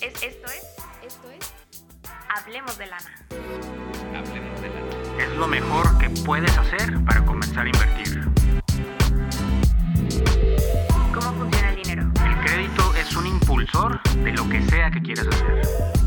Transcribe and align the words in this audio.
Es- 0.00 0.22
esto 0.22 0.46
es, 0.46 0.62
esto 1.06 1.30
es, 1.30 1.52
Hablemos 2.34 2.78
de 2.78 2.86
lana. 2.86 3.26
Hablemos 4.16 4.60
de 4.60 4.68
lana. 4.68 5.22
Es 5.22 5.36
lo 5.36 5.46
mejor 5.48 5.98
que 5.98 6.08
puedes 6.24 6.56
hacer 6.56 6.98
para 7.04 7.24
comenzar 7.24 7.66
a 7.66 7.68
invertir. 7.68 8.28
¿Cómo 11.12 11.32
funciona 11.34 11.70
el 11.70 11.76
dinero? 11.82 12.10
El 12.24 12.40
crédito 12.44 12.94
es 12.94 13.14
un 13.16 13.26
impulsor 13.26 14.00
de 14.24 14.32
lo 14.32 14.48
que 14.48 14.62
sea 14.68 14.90
que 14.90 15.02
quieras 15.02 15.26
hacer. 15.26 15.99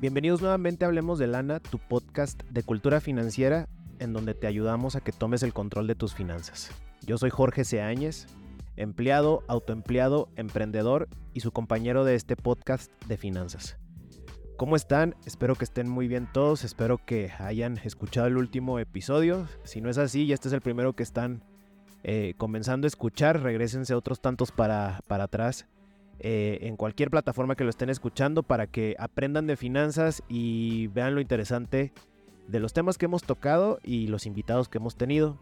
Bienvenidos 0.00 0.40
nuevamente 0.40 0.86
a 0.86 0.88
Hablemos 0.88 1.18
de 1.18 1.26
Lana, 1.26 1.60
tu 1.60 1.76
podcast 1.78 2.42
de 2.44 2.62
cultura 2.62 3.02
financiera 3.02 3.68
en 3.98 4.14
donde 4.14 4.32
te 4.32 4.46
ayudamos 4.46 4.96
a 4.96 5.02
que 5.02 5.12
tomes 5.12 5.42
el 5.42 5.52
control 5.52 5.86
de 5.86 5.94
tus 5.94 6.14
finanzas. 6.14 6.70
Yo 7.04 7.18
soy 7.18 7.28
Jorge 7.28 7.64
Seáñez, 7.64 8.26
empleado, 8.76 9.44
autoempleado, 9.46 10.30
emprendedor 10.36 11.10
y 11.34 11.40
su 11.40 11.52
compañero 11.52 12.06
de 12.06 12.14
este 12.14 12.34
podcast 12.34 12.90
de 13.08 13.18
finanzas. 13.18 13.76
¿Cómo 14.56 14.74
están? 14.74 15.16
Espero 15.26 15.54
que 15.54 15.64
estén 15.64 15.86
muy 15.86 16.08
bien 16.08 16.30
todos, 16.32 16.64
espero 16.64 16.96
que 16.96 17.32
hayan 17.38 17.76
escuchado 17.84 18.26
el 18.26 18.38
último 18.38 18.78
episodio. 18.78 19.48
Si 19.64 19.82
no 19.82 19.90
es 19.90 19.98
así 19.98 20.22
y 20.22 20.32
este 20.32 20.48
es 20.48 20.54
el 20.54 20.62
primero 20.62 20.94
que 20.94 21.02
están 21.02 21.44
eh, 22.04 22.32
comenzando 22.38 22.86
a 22.86 22.88
escuchar, 22.88 23.42
regresense 23.42 23.94
otros 23.94 24.22
tantos 24.22 24.50
para, 24.50 25.00
para 25.08 25.24
atrás 25.24 25.66
eh, 26.22 26.58
en 26.62 26.76
cualquier 26.76 27.10
plataforma 27.10 27.56
que 27.56 27.64
lo 27.64 27.70
estén 27.70 27.88
escuchando 27.88 28.42
para 28.42 28.66
que 28.66 28.94
aprendan 28.98 29.46
de 29.46 29.56
finanzas 29.56 30.22
y 30.28 30.88
vean 30.88 31.14
lo 31.14 31.20
interesante 31.22 31.92
de 32.46 32.60
los 32.60 32.74
temas 32.74 32.98
que 32.98 33.06
hemos 33.06 33.22
tocado 33.22 33.78
y 33.82 34.08
los 34.08 34.26
invitados 34.26 34.68
que 34.68 34.78
hemos 34.78 34.96
tenido. 34.96 35.38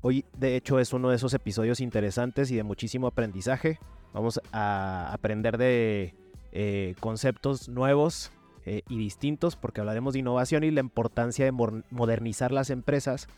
Hoy 0.00 0.24
de 0.38 0.56
hecho 0.56 0.78
es 0.78 0.92
uno 0.92 1.10
de 1.10 1.16
esos 1.16 1.34
episodios 1.34 1.80
interesantes 1.80 2.50
y 2.50 2.56
de 2.56 2.62
muchísimo 2.62 3.06
aprendizaje. 3.06 3.78
Vamos 4.14 4.40
a 4.52 5.12
aprender 5.12 5.58
de 5.58 6.14
eh, 6.52 6.94
conceptos 7.00 7.68
nuevos 7.68 8.32
eh, 8.64 8.82
y 8.88 8.96
distintos 8.96 9.54
porque 9.56 9.80
hablaremos 9.80 10.14
de 10.14 10.20
innovación 10.20 10.64
y 10.64 10.70
la 10.70 10.80
importancia 10.80 11.44
de 11.44 11.52
modernizar 11.90 12.52
las 12.52 12.70
empresas 12.70 13.28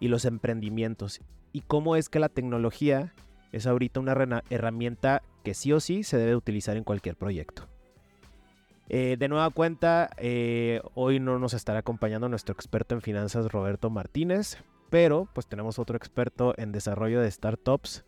y 0.00 0.08
los 0.08 0.24
emprendimientos 0.24 1.20
y 1.52 1.60
cómo 1.60 1.94
es 1.94 2.08
que 2.08 2.18
la 2.18 2.28
tecnología 2.28 3.14
es 3.54 3.66
ahorita 3.66 4.00
una 4.00 4.42
herramienta 4.50 5.22
que 5.44 5.54
sí 5.54 5.72
o 5.72 5.80
sí 5.80 6.02
se 6.02 6.18
debe 6.18 6.34
utilizar 6.34 6.76
en 6.76 6.84
cualquier 6.84 7.16
proyecto. 7.16 7.68
Eh, 8.88 9.16
de 9.18 9.28
nueva 9.28 9.48
cuenta, 9.50 10.10
eh, 10.18 10.82
hoy 10.94 11.20
no 11.20 11.38
nos 11.38 11.54
estará 11.54 11.78
acompañando 11.78 12.28
nuestro 12.28 12.52
experto 12.52 12.94
en 12.94 13.00
finanzas 13.00 13.50
Roberto 13.50 13.90
Martínez, 13.90 14.58
pero 14.90 15.28
pues 15.32 15.46
tenemos 15.46 15.78
otro 15.78 15.96
experto 15.96 16.54
en 16.58 16.72
desarrollo 16.72 17.20
de 17.20 17.30
startups. 17.30 18.04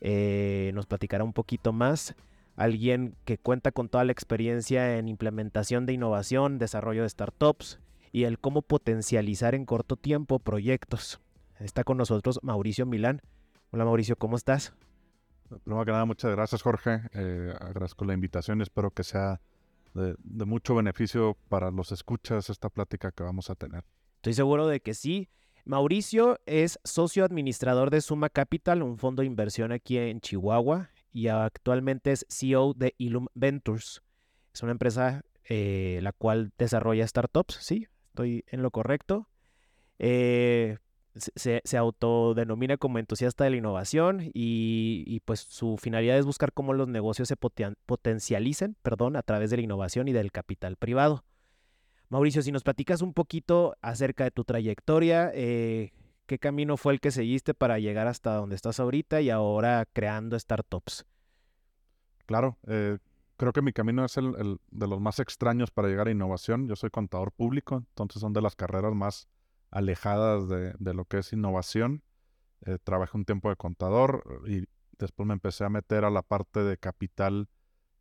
Eh, 0.00 0.70
nos 0.74 0.86
platicará 0.86 1.24
un 1.24 1.32
poquito 1.32 1.72
más. 1.72 2.14
Alguien 2.54 3.14
que 3.24 3.36
cuenta 3.36 3.72
con 3.72 3.88
toda 3.88 4.04
la 4.04 4.12
experiencia 4.12 4.98
en 4.98 5.08
implementación 5.08 5.84
de 5.84 5.92
innovación, 5.92 6.58
desarrollo 6.58 7.02
de 7.02 7.10
startups 7.10 7.80
y 8.12 8.24
el 8.24 8.38
cómo 8.38 8.62
potencializar 8.62 9.54
en 9.54 9.66
corto 9.66 9.96
tiempo 9.96 10.38
proyectos. 10.38 11.20
Está 11.60 11.84
con 11.84 11.98
nosotros 11.98 12.38
Mauricio 12.42 12.86
Milán. 12.86 13.20
Hola 13.76 13.84
Mauricio, 13.84 14.16
¿cómo 14.16 14.36
estás? 14.36 14.72
Primero 15.62 15.84
que 15.84 15.90
nada, 15.90 16.06
muchas 16.06 16.30
gracias 16.30 16.62
Jorge. 16.62 17.02
Eh, 17.12 17.54
agradezco 17.60 18.06
la 18.06 18.14
invitación 18.14 18.62
espero 18.62 18.90
que 18.90 19.04
sea 19.04 19.42
de, 19.92 20.14
de 20.18 20.44
mucho 20.46 20.74
beneficio 20.74 21.36
para 21.50 21.70
los 21.70 21.92
escuchas 21.92 22.48
esta 22.48 22.70
plática 22.70 23.12
que 23.12 23.22
vamos 23.22 23.50
a 23.50 23.54
tener. 23.54 23.84
Estoy 24.14 24.32
seguro 24.32 24.66
de 24.66 24.80
que 24.80 24.94
sí. 24.94 25.28
Mauricio 25.66 26.40
es 26.46 26.80
socio 26.84 27.22
administrador 27.22 27.90
de 27.90 28.00
Suma 28.00 28.30
Capital, 28.30 28.82
un 28.82 28.96
fondo 28.96 29.20
de 29.20 29.26
inversión 29.26 29.72
aquí 29.72 29.98
en 29.98 30.22
Chihuahua, 30.22 30.88
y 31.12 31.28
actualmente 31.28 32.12
es 32.12 32.24
CEO 32.30 32.72
de 32.72 32.94
Illum 32.96 33.26
Ventures. 33.34 34.00
Es 34.54 34.62
una 34.62 34.72
empresa 34.72 35.20
eh, 35.44 36.00
la 36.00 36.12
cual 36.12 36.50
desarrolla 36.56 37.06
startups, 37.06 37.58
sí, 37.60 37.88
estoy 38.06 38.42
en 38.46 38.62
lo 38.62 38.70
correcto. 38.70 39.28
Eh, 39.98 40.78
se- 41.16 41.62
autodenomina 41.76 42.76
como 42.76 42.98
entusiasta 42.98 43.44
de 43.44 43.50
la 43.50 43.56
innovación 43.56 44.30
y, 44.34 45.20
pues 45.24 45.40
su 45.40 45.76
finalidad 45.78 46.18
es 46.18 46.26
buscar 46.26 46.52
cómo 46.52 46.72
los 46.72 46.88
negocios 46.88 47.28
se 47.28 47.36
poten- 47.36 47.76
potencialicen 47.86 48.76
perdón, 48.82 49.16
a 49.16 49.22
través 49.22 49.50
de 49.50 49.56
la 49.56 49.62
innovación 49.62 50.08
y 50.08 50.12
del 50.12 50.32
capital 50.32 50.76
privado. 50.76 51.24
Mauricio, 52.08 52.42
si 52.42 52.52
nos 52.52 52.62
platicas 52.62 53.02
un 53.02 53.12
poquito 53.12 53.74
acerca 53.82 54.24
de 54.24 54.30
tu 54.30 54.44
trayectoria, 54.44 55.32
eh, 55.34 55.92
qué 56.26 56.38
camino 56.38 56.76
fue 56.76 56.92
el 56.92 57.00
que 57.00 57.10
seguiste 57.10 57.52
para 57.52 57.78
llegar 57.78 58.06
hasta 58.06 58.34
donde 58.34 58.54
estás 58.54 58.78
ahorita 58.78 59.20
y 59.20 59.30
ahora 59.30 59.86
creando 59.92 60.38
startups. 60.38 61.04
Claro, 62.26 62.58
eh, 62.66 62.98
creo 63.36 63.52
que 63.52 63.62
mi 63.62 63.72
camino 63.72 64.04
es 64.04 64.16
el, 64.16 64.34
el 64.38 64.58
de 64.70 64.86
los 64.86 65.00
más 65.00 65.18
extraños 65.18 65.70
para 65.70 65.88
llegar 65.88 66.08
a 66.08 66.10
innovación. 66.10 66.68
Yo 66.68 66.76
soy 66.76 66.90
contador 66.90 67.32
público, 67.32 67.76
entonces 67.76 68.20
son 68.20 68.32
de 68.32 68.42
las 68.42 68.56
carreras 68.56 68.94
más 68.94 69.28
alejadas 69.76 70.48
de, 70.48 70.74
de 70.78 70.94
lo 70.94 71.04
que 71.04 71.18
es 71.18 71.32
innovación. 71.32 72.02
Eh, 72.64 72.78
trabajé 72.82 73.16
un 73.18 73.24
tiempo 73.26 73.50
de 73.50 73.56
contador 73.56 74.24
y 74.48 74.64
después 74.98 75.26
me 75.26 75.34
empecé 75.34 75.64
a 75.64 75.68
meter 75.68 76.04
a 76.04 76.10
la 76.10 76.22
parte 76.22 76.60
de 76.64 76.78
capital 76.78 77.48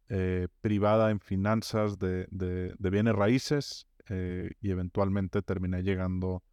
eh, 0.08 0.48
privada 0.62 1.12
en 1.12 1.20
finanzas 1.20 2.00
de, 2.00 2.28
de- 2.32 2.74
bienes 2.90 3.14
raíces 3.16 3.88
eh, 4.08 4.52
y 4.62 4.72
eventualmente 4.72 5.42
terminé 5.42 5.82
llegando 5.84 6.44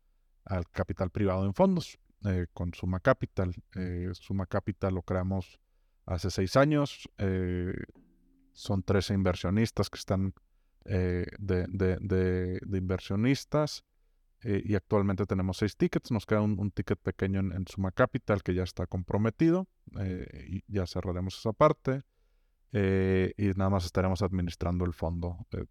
al 0.45 0.69
capital 0.71 1.11
privado 1.11 1.45
en 1.47 1.55
fondos 1.55 1.99
eh, 2.25 2.47
con 2.53 2.75
Suma 2.75 2.99
Capital. 2.99 3.55
Eh, 3.77 4.09
Suma 4.15 4.47
Capital 4.47 4.95
lo 4.95 5.03
creamos 5.03 5.61
hace 6.07 6.31
seis 6.31 6.57
años. 6.57 7.09
eh, 7.19 7.75
son 8.55 8.83
13 8.83 9.15
inversionistas 9.15 9.89
que 9.89 9.99
están 9.99 10.35
eh, 10.85 11.27
de- 11.39 11.67
de 11.69 12.79
inversionistas 12.79 13.85
eh, 14.43 14.63
y 14.65 14.75
actualmente 14.75 15.25
tenemos 15.27 15.59
seis 15.59 15.77
tickets. 15.77 16.11
Nos 16.11 16.27
queda 16.27 16.41
un, 16.41 16.71
ticket 16.71 16.99
pequeño 17.01 17.41
en, 17.41 17.53
en 17.53 17.67
Suma 17.67 17.93
Capital 17.93 18.43
que 18.43 18.55
ya 18.55 18.63
está 18.63 18.87
comprometido 18.87 19.69
eh, 20.01 20.63
ya 20.69 20.87
cerraremos 20.87 21.39
esa 21.39 21.53
parte 21.53 22.03
eh, 22.73 23.35
y 23.37 23.49
nada 23.59 23.71
más 23.71 23.85
estaremos 23.85 24.23
administrando 24.23 24.85
el 24.85 24.93
fondo. 24.93 25.47
Eh, 25.53 25.65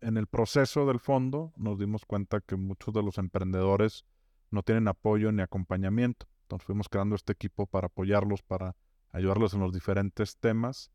en 0.00 0.16
el 0.16 0.26
proceso 0.26 0.86
del 0.86 0.98
fondo 0.98 1.52
nos 1.56 1.78
dimos 1.78 2.04
cuenta 2.04 2.40
que 2.40 2.56
muchos 2.56 2.92
de 2.92 3.02
los 3.02 3.18
emprendedores 3.18 4.04
no 4.50 4.62
tienen 4.62 4.88
apoyo 4.88 5.30
ni 5.30 5.42
acompañamiento. 5.42 6.26
Entonces 6.42 6.66
fuimos 6.66 6.88
creando 6.88 7.14
este 7.14 7.32
equipo 7.32 7.66
para 7.66 7.86
apoyarlos, 7.86 8.42
para 8.42 8.74
ayudarlos 9.10 9.54
en 9.54 9.60
los 9.60 9.72
diferentes 9.72 10.36
temas 10.38 10.90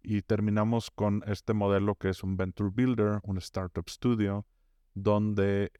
y 0.00 0.22
terminamos 0.22 0.90
con 0.90 1.22
este 1.26 1.54
modelo 1.54 1.96
que 1.96 2.08
es 2.08 2.22
un 2.22 2.36
Venture 2.36 2.70
Builder, 2.72 3.20
un 3.24 3.38
Startup 3.38 3.88
Studio, 3.88 4.46
donde 4.94 5.72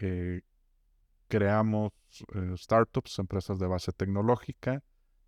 creamos 1.33 1.93
eh, 2.35 2.53
startups, 2.57 3.19
empresas 3.19 3.59
de 3.59 3.67
base 3.67 3.91
tecnológica, 3.93 4.83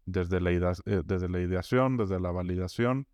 desde 0.05 0.39
la, 0.39 0.51
eh, 0.51 1.03
desde 1.03 1.31
la 1.31 1.41
ideación, 1.41 1.97
desde 1.97 2.21
la 2.21 2.31
validación, 2.31 3.07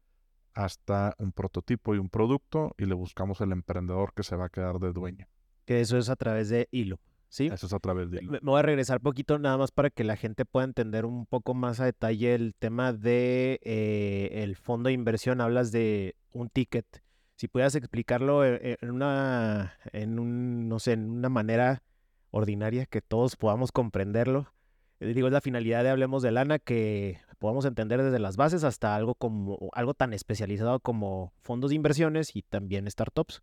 hasta 0.55 1.15
un 1.19 1.31
prototipo 1.31 1.95
y 1.95 1.99
un 1.99 2.09
producto 2.09 2.75
y 2.79 2.87
le 2.87 2.95
buscamos 2.95 3.41
el 3.43 3.53
emprendedor 3.53 4.13
que 4.13 4.25
se 4.25 4.35
va 4.35 4.47
a 4.47 4.49
quedar 4.49 4.81
de 4.81 4.93
dueño. 4.93 5.29
Que 5.67 5.81
eso 5.81 5.99
es 5.99 6.09
a 6.09 6.17
través 6.17 6.49
de 6.49 6.67
Hilo, 6.73 6.99
¿sí? 7.29 7.47
Eso 7.47 7.67
es 7.67 7.73
a 7.73 7.79
través 7.79 8.11
de... 8.11 8.23
Me, 8.23 8.41
me 8.41 8.41
voy 8.41 8.59
a 8.59 8.63
regresar 8.63 9.01
poquito 9.01 9.39
nada 9.39 9.57
más 9.57 9.71
para 9.71 9.91
que 9.91 10.03
la 10.03 10.17
gente 10.17 10.45
pueda 10.45 10.65
entender 10.65 11.05
un 11.05 11.27
poco 11.27 11.55
más 11.55 11.79
a 11.79 11.85
detalle 11.85 12.35
el 12.35 12.57
tema 12.57 12.93
de 12.93 13.61
eh, 13.63 14.43
el 14.43 14.57
fondo 14.57 14.89
de 14.89 14.95
inversión. 14.95 15.41
Hablas 15.41 15.71
de 15.71 16.17
un 16.33 16.49
ticket. 16.49 17.05
Si 17.37 17.47
pudieras 17.47 17.77
explicarlo 17.77 18.45
en 18.45 18.91
una, 18.91 19.75
en 19.93 20.19
un, 20.19 20.69
no 20.69 20.81
sé, 20.81 20.95
en 20.95 21.09
una 21.09 21.29
manera 21.29 21.85
ordinaria 22.31 22.87
que 22.87 23.01
todos 23.01 23.37
podamos 23.37 23.73
comprenderlo. 23.73 24.53
Eh, 25.01 25.15
Digo, 25.15 25.29
es 25.29 25.33
la 25.33 25.41
finalidad 25.41 25.83
de 25.83 25.91
Hablemos 25.91 26.23
de 26.23 26.31
Lana 26.31 26.59
que 26.59 27.21
podamos 27.39 27.65
entender 27.65 28.03
desde 28.03 28.19
las 28.19 28.37
bases 28.37 28.65
hasta 28.65 28.95
algo 28.95 29.15
como 29.15 29.71
algo 29.73 29.95
tan 29.95 30.13
especializado 30.13 30.81
como 30.81 31.33
fondos 31.41 31.71
de 31.71 31.77
inversiones 31.77 32.37
y 32.37 32.43
también 32.43 32.89
startups. 32.89 33.43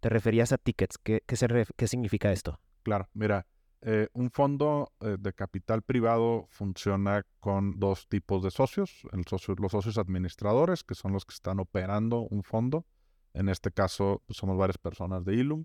Te 0.00 0.08
referías 0.08 0.52
a 0.52 0.58
tickets. 0.58 0.98
¿Qué, 0.98 1.22
qué, 1.26 1.86
significa 1.86 2.32
esto? 2.32 2.60
Claro, 2.82 3.08
mira, 3.14 3.46
eh, 3.80 4.08
un 4.12 4.30
fondo 4.30 4.92
eh, 5.00 5.16
de 5.18 5.32
capital 5.32 5.82
privado 5.82 6.46
funciona 6.50 7.24
con 7.40 7.78
dos 7.78 8.08
tipos 8.08 8.42
de 8.42 8.50
socios. 8.50 9.02
Los 9.12 9.72
socios 9.72 9.98
administradores, 9.98 10.84
que 10.84 10.94
son 10.94 11.12
los 11.12 11.24
que 11.24 11.34
están 11.34 11.60
operando 11.60 12.20
un 12.20 12.42
fondo. 12.42 12.84
En 13.32 13.48
este 13.48 13.70
caso, 13.70 14.22
pues, 14.26 14.36
somos 14.36 14.58
varias 14.58 14.78
personas 14.78 15.24
de 15.24 15.34
Ilum. 15.36 15.64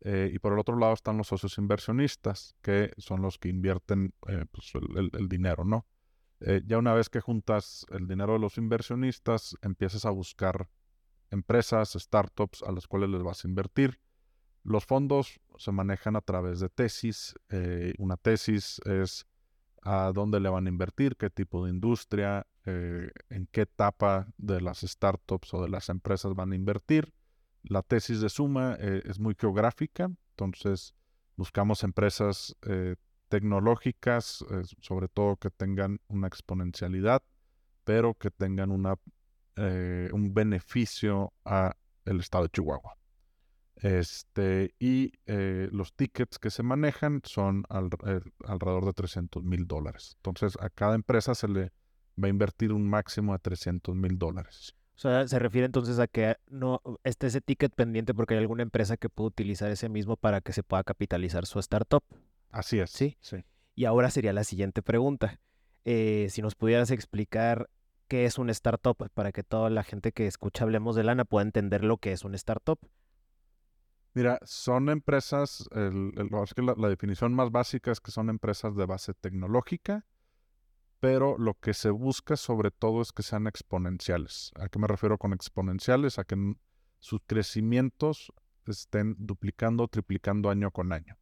Eh, 0.00 0.30
y 0.32 0.38
por 0.38 0.52
el 0.52 0.58
otro 0.58 0.76
lado 0.76 0.92
están 0.92 1.16
los 1.16 1.28
socios 1.28 1.56
inversionistas, 1.58 2.54
que 2.60 2.92
son 2.98 3.22
los 3.22 3.38
que 3.38 3.48
invierten 3.48 4.12
eh, 4.28 4.44
pues, 4.50 4.72
el, 4.74 5.28
dinero, 5.28 5.64
¿no? 5.64 5.86
Eh, 6.40 6.62
ya 6.66 6.76
una 6.78 6.92
vez 6.92 7.08
que 7.08 7.20
juntas 7.20 7.86
el 7.90 8.06
dinero 8.06 8.34
de 8.34 8.38
los 8.38 8.58
inversionistas, 8.58 9.56
empiezas 9.62 10.04
a 10.04 10.10
buscar 10.10 10.68
empresas, 11.30 11.96
startups 11.98 12.62
a 12.64 12.72
las 12.72 12.86
cuales 12.86 13.08
les 13.08 13.22
vas 13.22 13.44
a 13.44 13.48
invertir. 13.48 13.98
Los 14.62 14.84
fondos 14.84 15.40
se 15.56 15.72
manejan 15.72 16.16
a 16.16 16.20
través 16.20 16.60
de 16.60 16.68
tesis. 16.68 17.34
una 17.98 18.16
tesis 18.16 18.80
es 18.86 19.26
a 19.82 20.12
dónde 20.14 20.40
le 20.40 20.48
van 20.48 20.66
a 20.66 20.70
invertir, 20.70 21.16
qué 21.16 21.28
tipo 21.28 21.64
de 21.64 21.70
industria, 21.70 22.46
en 22.64 23.46
qué 23.52 23.62
etapa 23.62 24.26
de 24.38 24.62
las 24.62 24.80
startups 24.80 25.52
o 25.52 25.62
de 25.62 25.68
las 25.68 25.90
empresas 25.90 26.34
van 26.34 26.52
a 26.52 26.56
invertir. 26.56 27.12
La 27.64 27.82
tesis 27.82 28.20
de 28.20 28.28
suma 28.28 28.76
eh, 28.78 29.02
es 29.04 29.18
muy 29.18 29.34
geográfica, 29.38 30.10
entonces 30.30 30.94
buscamos 31.36 31.82
empresas 31.82 32.54
eh, 32.62 32.96
tecnológicas, 33.28 34.44
eh, 34.50 34.62
sobre 34.80 35.08
todo 35.08 35.36
que 35.36 35.50
tengan 35.50 35.98
una 36.08 36.26
exponencialidad, 36.26 37.22
pero 37.84 38.14
que 38.14 38.30
tengan 38.30 38.70
un 38.70 40.34
beneficio 40.34 41.32
a 41.44 41.74
el 42.04 42.20
estado 42.20 42.44
de 42.44 42.50
Chihuahua. 42.50 42.96
Este, 43.76 44.74
y 44.78 45.12
los 45.26 45.94
tickets 45.94 46.38
que 46.38 46.50
se 46.50 46.62
manejan 46.62 47.20
son 47.24 47.64
al- 47.68 47.88
alrededor 48.46 48.84
de 48.86 48.92
300 48.92 49.42
mil 49.42 49.66
dólares. 49.66 50.14
Entonces, 50.16 50.56
a 50.60 50.70
cada 50.70 50.94
empresa 50.94 51.34
se 51.34 51.48
le 51.48 51.72
va 52.22 52.26
a 52.26 52.28
invertir 52.28 52.72
un 52.72 52.88
máximo 52.88 53.32
de 53.32 53.38
300 53.40 53.94
mil 53.94 54.18
dólares. 54.18 54.74
O 54.96 54.98
sea, 54.98 55.26
se 55.26 55.38
refiere 55.38 55.66
entonces 55.66 55.98
a 55.98 56.06
que 56.06 56.36
no 56.48 56.80
esté 57.02 57.26
ese 57.26 57.40
ticket 57.40 57.74
pendiente 57.74 58.14
porque 58.14 58.34
hay 58.34 58.40
alguna 58.40 58.62
empresa 58.62 58.96
que 58.96 59.08
puede 59.08 59.28
utilizar 59.28 59.70
ese 59.70 59.88
mismo 59.88 60.16
para 60.16 60.40
que 60.40 60.52
se 60.52 60.62
pueda 60.62 60.84
capitalizar 60.84 61.46
su 61.46 61.58
startup. 61.58 62.04
Así 62.50 62.78
es. 62.78 62.90
Sí. 62.90 63.16
Sí. 63.20 63.44
Y 63.74 63.86
ahora 63.86 64.10
sería 64.10 64.32
la 64.32 64.44
siguiente 64.44 64.82
pregunta. 64.82 65.40
Eh, 65.84 66.28
si 66.30 66.42
nos 66.42 66.54
pudieras 66.54 66.90
explicar 66.92 67.68
qué 68.06 68.24
es 68.24 68.38
un 68.38 68.50
startup 68.50 68.96
para 69.12 69.32
que 69.32 69.42
toda 69.42 69.68
la 69.68 69.82
gente 69.82 70.12
que 70.12 70.26
escucha 70.28 70.62
Hablemos 70.64 70.94
de 70.94 71.02
Lana 71.02 71.24
pueda 71.24 71.44
entender 71.44 71.82
lo 71.82 71.96
que 71.98 72.12
es 72.12 72.24
un 72.24 72.34
startup. 72.36 72.78
Mira, 74.14 74.38
son 74.44 74.90
empresas, 74.90 75.68
el- 75.72 76.12
el- 76.16 76.28
la, 76.66 76.74
la 76.76 76.88
definición 76.88 77.34
más 77.34 77.50
básica 77.50 77.90
es 77.90 78.00
que 78.00 78.12
son 78.12 78.30
empresas 78.30 78.76
de 78.76 78.86
base 78.86 79.12
tecnológica, 79.14 80.06
pero 81.04 81.36
lo 81.36 81.52
que 81.52 81.74
se 81.74 81.90
busca 81.90 82.34
sobre 82.34 82.70
todo 82.70 83.02
es 83.02 83.12
que 83.12 83.22
sean 83.22 83.46
exponenciales. 83.46 84.52
¿A 84.58 84.70
qué 84.70 84.78
me 84.78 84.86
refiero 84.86 85.18
con 85.18 85.34
exponenciales? 85.34 86.18
A 86.18 86.24
que 86.24 86.54
sus 86.98 87.20
crecimientos 87.26 88.32
estén 88.66 89.14
duplicando, 89.18 89.86
triplicando 89.86 90.48
año 90.48 90.70
con 90.70 90.94
año. 90.94 91.18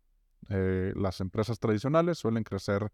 Eh, 0.50 0.92
las 0.94 1.20
empresas 1.20 1.58
tradicionales 1.58 2.18
suelen 2.18 2.44
crecer, 2.44 2.92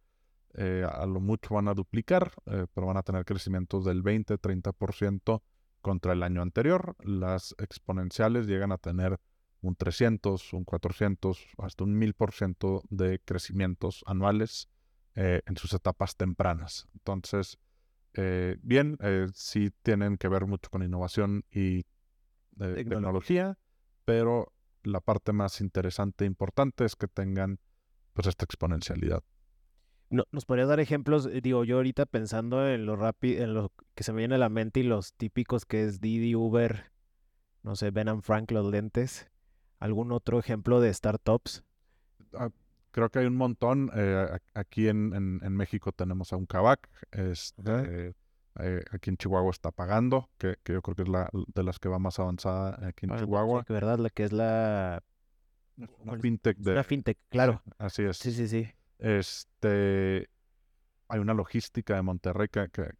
eh, 0.54 0.86
a 0.90 1.04
lo 1.04 1.20
mucho 1.20 1.56
van 1.56 1.68
a 1.68 1.74
duplicar, 1.74 2.32
eh, 2.46 2.64
pero 2.72 2.86
van 2.86 2.96
a 2.96 3.02
tener 3.02 3.26
crecimientos 3.26 3.84
del 3.84 4.00
20, 4.00 4.38
30% 4.38 5.42
contra 5.82 6.14
el 6.14 6.22
año 6.22 6.40
anterior. 6.40 6.96
Las 7.00 7.54
exponenciales 7.58 8.46
llegan 8.46 8.72
a 8.72 8.78
tener 8.78 9.20
un 9.60 9.76
300, 9.76 10.54
un 10.54 10.64
400, 10.64 11.48
hasta 11.58 11.84
un 11.84 12.00
1000% 12.00 12.80
de 12.88 13.20
crecimientos 13.26 14.02
anuales 14.06 14.70
eh, 15.20 15.42
en 15.46 15.56
sus 15.56 15.72
etapas 15.72 16.14
tempranas. 16.16 16.86
Entonces, 16.94 17.58
eh, 18.14 18.56
bien, 18.62 18.96
eh, 19.00 19.26
sí 19.34 19.70
tienen 19.82 20.16
que 20.16 20.28
ver 20.28 20.46
mucho 20.46 20.70
con 20.70 20.82
innovación 20.84 21.44
y 21.50 21.78
eh, 21.80 21.84
Tecnología. 22.74 22.84
tecnología, 22.88 23.58
pero 24.04 24.52
la 24.84 25.00
parte 25.00 25.32
más 25.32 25.60
interesante 25.60 26.24
e 26.24 26.28
importante 26.28 26.84
es 26.84 26.94
que 26.94 27.08
tengan 27.08 27.58
pues 28.12 28.28
esta 28.28 28.44
exponencialidad. 28.44 29.22
No- 30.10 30.24
¿Nos 30.30 30.46
podrías 30.46 30.68
dar 30.68 30.80
ejemplos? 30.80 31.26
Eh, 31.26 31.40
Digo, 31.42 31.64
yo 31.64 31.76
ahorita 31.76 32.06
pensando 32.06 32.66
en 32.68 32.86
lo 32.86 32.94
rápido, 32.96 33.42
en 33.42 33.54
lo 33.54 33.72
que 33.94 34.04
se 34.04 34.12
me 34.12 34.18
viene 34.20 34.36
a 34.36 34.38
la 34.38 34.48
mente 34.48 34.80
y 34.80 34.84
los 34.84 35.14
típicos 35.14 35.66
que 35.66 35.84
es 35.84 36.00
Didi, 36.00 36.34
Uber, 36.34 36.92
no 37.64 37.74
sé, 37.76 37.90
Ben 37.90 38.08
and 38.08 38.22
Frank, 38.22 38.50
los 38.52 38.70
lentes. 38.70 39.30
¿Algún 39.80 40.12
otro 40.12 40.38
ejemplo 40.38 40.80
de 40.80 40.94
startups? 40.94 41.64
Creo 42.98 43.10
que 43.10 43.20
hay 43.20 43.26
un 43.26 43.36
montón. 43.36 43.90
eh, 43.94 44.26
aquí 44.54 44.88
en, 44.88 45.14
en- 45.14 45.40
en 45.44 45.52
México 45.56 45.92
tenemos 45.92 46.32
a 46.32 46.36
un 46.36 46.46
Kavak. 46.46 46.88
Este, 47.12 48.12
eh, 48.58 48.82
aquí 48.90 49.10
en 49.10 49.16
Chihuahua 49.16 49.52
está 49.52 49.70
pagando, 49.70 50.28
que, 50.36 50.56
que 50.64 50.72
yo 50.72 50.82
creo 50.82 50.96
que 50.96 51.02
es 51.02 51.08
la 51.08 51.30
de 51.32 51.62
las 51.62 51.78
que 51.78 51.88
va 51.88 52.00
más 52.00 52.18
avanzada 52.18 52.70
aquí 52.88 53.06
en 53.06 53.10
Bueno, 53.10 53.24
Chihuahua. 53.24 53.64
sí, 53.64 53.72
¿verdad? 53.72 53.98
La 54.00 54.10
que 54.10 54.24
es 54.24 54.32
la... 54.32 55.00
Fintech 56.20 56.58
de... 56.58 56.72
Una 56.72 56.82
fintech, 56.82 57.18
claro. 57.28 57.62
Así 57.78 58.02
es. 58.02 58.16
Sí, 58.16 58.32
sí, 58.32 58.48
sí. 58.48 58.68
Este, 58.98 60.28
hay 61.06 61.20
una 61.20 61.34
logística 61.34 61.94
de 61.94 62.02
Monterrey 62.02 62.48
que, 62.48 62.68
que- 62.70 62.90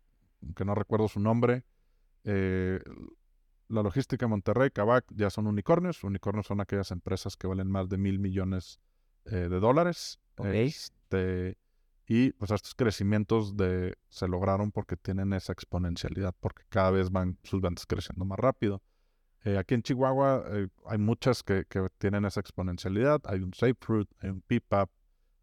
que 0.54 0.64
no 0.64 0.76
recuerdo 0.76 1.08
su 1.08 1.18
nombre. 1.18 1.64
Eh, 2.22 2.78
la 3.66 3.82
logística 3.82 4.26
de 4.26 4.30
Monterrey, 4.30 4.70
Kavak, 4.70 5.06
ya 5.10 5.28
son 5.30 5.48
unicornios. 5.48 6.04
Unicornios 6.04 6.46
son 6.46 6.60
aquellas 6.60 6.92
empresas 6.92 7.36
que 7.36 7.48
valen 7.48 7.68
más 7.68 7.88
de 7.88 7.98
mil 7.98 8.20
millones 8.20 8.78
eh, 9.30 9.48
de 9.48 9.60
dólares. 9.60 10.18
Ok. 10.36 10.46
Este, 10.46 11.56
y 12.06 12.32
pues 12.32 12.50
estos 12.50 12.74
crecimientos 12.74 13.56
de, 13.56 13.94
se 14.08 14.26
lograron 14.28 14.72
porque 14.72 14.96
tienen 14.96 15.32
esa 15.32 15.52
exponencialidad, 15.52 16.34
porque 16.40 16.62
cada 16.68 16.90
vez 16.90 17.10
van 17.10 17.38
sus 17.42 17.60
ventas 17.60 17.84
creciendo 17.86 18.24
más 18.24 18.38
rápido. 18.38 18.82
Eh, 19.44 19.56
aquí 19.58 19.74
en 19.74 19.82
Chihuahua 19.82 20.44
eh, 20.50 20.68
hay 20.86 20.98
muchas 20.98 21.42
que, 21.42 21.64
que 21.68 21.86
tienen 21.98 22.24
esa 22.24 22.40
exponencialidad. 22.40 23.20
Hay 23.24 23.40
un 23.40 23.52
Fruit, 23.80 24.08
hay 24.20 24.30
un 24.30 24.40
Pipap, 24.42 24.90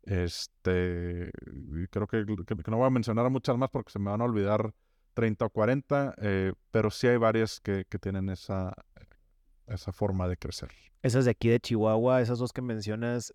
este, 0.04 1.32
creo 1.92 2.08
que, 2.08 2.26
que- 2.26 2.56
que 2.64 2.72
no 2.72 2.78
voy 2.78 2.88
a 2.88 2.90
mencionar 2.90 3.26
a 3.26 3.30
muchas 3.30 3.58
más 3.58 3.70
porque 3.70 3.92
se 3.92 4.00
me 4.00 4.10
van 4.12 4.22
a 4.22 4.26
olvidar 4.26 4.74
30 5.14 5.46
o 5.46 5.50
40, 5.50 6.14
eh, 6.18 6.54
pero 6.72 6.90
sí 6.92 7.08
hay 7.08 7.18
varias 7.18 7.60
que, 7.62 7.86
que 7.90 7.98
tienen 8.00 8.30
esa, 8.30 8.74
esa 9.68 9.92
forma 9.92 10.28
de 10.28 10.38
crecer. 10.38 10.70
Esas 11.02 11.26
de 11.26 11.32
aquí 11.32 11.50
de 11.50 11.60
Chihuahua, 11.60 12.22
esas 12.22 12.40
dos 12.40 12.52
que 12.52 12.62
mencionas, 12.62 13.34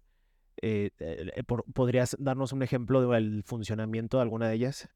eh, 0.63 0.91
eh, 0.99 1.31
eh, 1.35 1.43
por- 1.45 1.65
¿podrías 1.73 2.17
darnos 2.19 2.53
un 2.53 2.63
ejemplo 2.63 3.01
del 3.11 3.43
funcionamiento 3.45 4.19
de 4.19 4.23
alguna 4.23 4.49
de 4.49 4.55
ellas? 4.55 4.89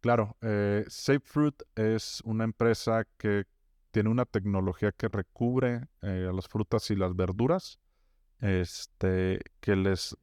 Claro, 0.00 0.36
eh, 0.40 0.84
Fruit 1.22 1.62
es 1.74 2.22
una 2.24 2.44
empresa 2.44 3.06
que 3.18 3.44
tiene 3.90 4.08
una 4.08 4.24
tecnología 4.24 4.92
que 4.92 5.08
recubre 5.08 5.88
eh, 6.02 6.26
a 6.28 6.32
las 6.32 6.48
frutas 6.48 6.90
y 6.90 6.96
las 6.96 7.14
verduras, 7.14 7.78
este, 8.40 9.40
que 9.60 9.76
les 9.76 10.16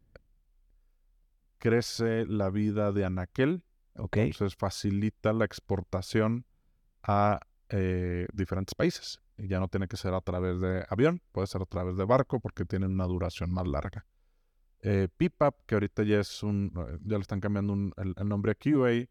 crece 1.60 2.26
la 2.26 2.50
vida 2.50 2.92
de 2.92 3.06
anaquel, 3.06 3.64
entonces 3.96 4.56
facilita 4.56 5.34
la 5.34 5.46
exportación 5.46 6.46
a 7.04 7.40
diferentes 8.34 8.74
países. 8.76 9.20
Y 9.38 9.48
ya 9.48 9.60
no 9.60 9.68
tiene 9.68 9.88
que 9.88 9.98
ser 9.98 10.14
a 10.14 10.22
través 10.22 10.60
de 10.62 10.86
avión, 10.90 11.22
puede 11.32 11.48
ser 11.48 11.62
a 11.62 11.66
través 11.66 11.98
de 11.98 12.06
barco 12.06 12.40
porque 12.40 12.66
tienen 12.66 12.92
una 12.92 13.06
duración 13.06 13.52
más 13.52 13.68
larga. 13.68 14.06
Eh, 14.82 15.08
que 15.66 15.76
ahorita 15.76 16.04
ya 16.04 16.20
es 16.20 16.44
un, 16.44 16.72
eh, 16.76 16.98
ya 17.04 17.18
le 17.18 17.22
están 17.22 17.40
cambiando 17.40 17.74
un- 17.74 17.94
el, 17.98 18.14
nombre 18.28 18.52
a 18.52 18.56
QA, 18.56 19.08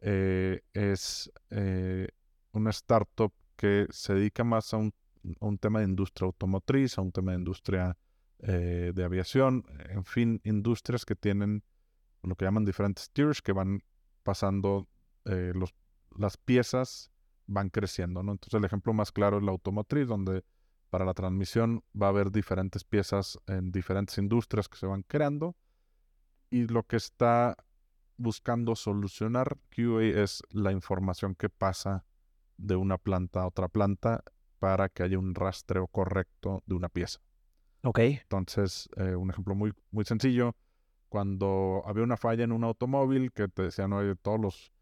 eh, 0.00 0.62
es 0.72 1.30
eh, 1.50 2.08
una 2.52 2.70
startup 2.70 3.32
que 3.56 3.86
se 3.90 4.14
dedica 4.14 4.44
más 4.44 4.72
a 4.72 4.76
un, 4.76 4.94
a 5.40 5.46
un 5.46 5.58
tema 5.58 5.80
de 5.80 5.86
industria 5.86 6.26
automotriz, 6.26 6.96
a 6.98 7.02
un 7.02 7.12
tema 7.12 7.32
de 7.32 7.38
industria 7.38 7.96
eh, 8.40 8.92
de 8.94 9.04
aviación, 9.04 9.64
en 9.88 10.04
fin, 10.04 10.40
industrias 10.44 11.04
que 11.04 11.16
tienen 11.16 11.64
lo 12.22 12.36
que 12.36 12.44
llaman 12.44 12.64
diferentes 12.64 13.10
tiers, 13.10 13.42
que 13.42 13.52
van 13.52 13.82
pasando, 14.22 14.88
eh, 15.24 15.52
los, 15.54 15.74
las 16.16 16.36
piezas 16.36 17.10
van 17.46 17.70
creciendo, 17.70 18.22
¿no? 18.22 18.32
Entonces 18.32 18.58
el 18.58 18.64
ejemplo 18.64 18.92
más 18.92 19.10
claro 19.12 19.38
es 19.38 19.44
la 19.44 19.50
automotriz, 19.50 20.06
donde 20.06 20.44
para 20.90 21.04
la 21.04 21.14
transmisión 21.14 21.82
va 22.00 22.06
a 22.06 22.10
haber 22.10 22.30
diferentes 22.30 22.84
piezas 22.84 23.38
en 23.46 23.70
diferentes 23.70 24.18
industrias 24.18 24.68
que 24.68 24.78
se 24.78 24.86
van 24.86 25.02
creando 25.02 25.56
y 26.50 26.66
lo 26.66 26.82
que 26.84 26.96
está 26.96 27.56
buscando 28.16 28.74
solucionar 28.74 29.58
QA 29.70 30.02
es 30.02 30.42
la 30.50 30.72
información 30.72 31.34
que 31.34 31.48
pasa 31.48 32.04
de 32.56 32.76
una 32.76 32.98
planta 32.98 33.42
a 33.42 33.46
otra 33.46 33.68
planta 33.68 34.24
para 34.58 34.88
que 34.88 35.04
haya 35.04 35.18
un 35.18 35.34
rastreo 35.34 35.86
correcto 35.86 36.62
de 36.66 36.74
una 36.74 36.88
pieza. 36.88 37.20
Ok. 37.82 37.98
Entonces, 38.00 38.88
eh, 38.96 39.14
un 39.14 39.30
ejemplo 39.30 39.54
muy, 39.54 39.72
muy 39.90 40.04
sencillo, 40.04 40.56
cuando 41.08 41.82
había 41.86 42.02
una 42.02 42.16
falla 42.16 42.44
en 42.44 42.52
un 42.52 42.64
automóvil 42.64 43.32
que 43.32 43.48
te 43.48 43.62
decían, 43.62 43.92
oye, 43.92 44.16
todos 44.16 44.40
los 44.40 44.72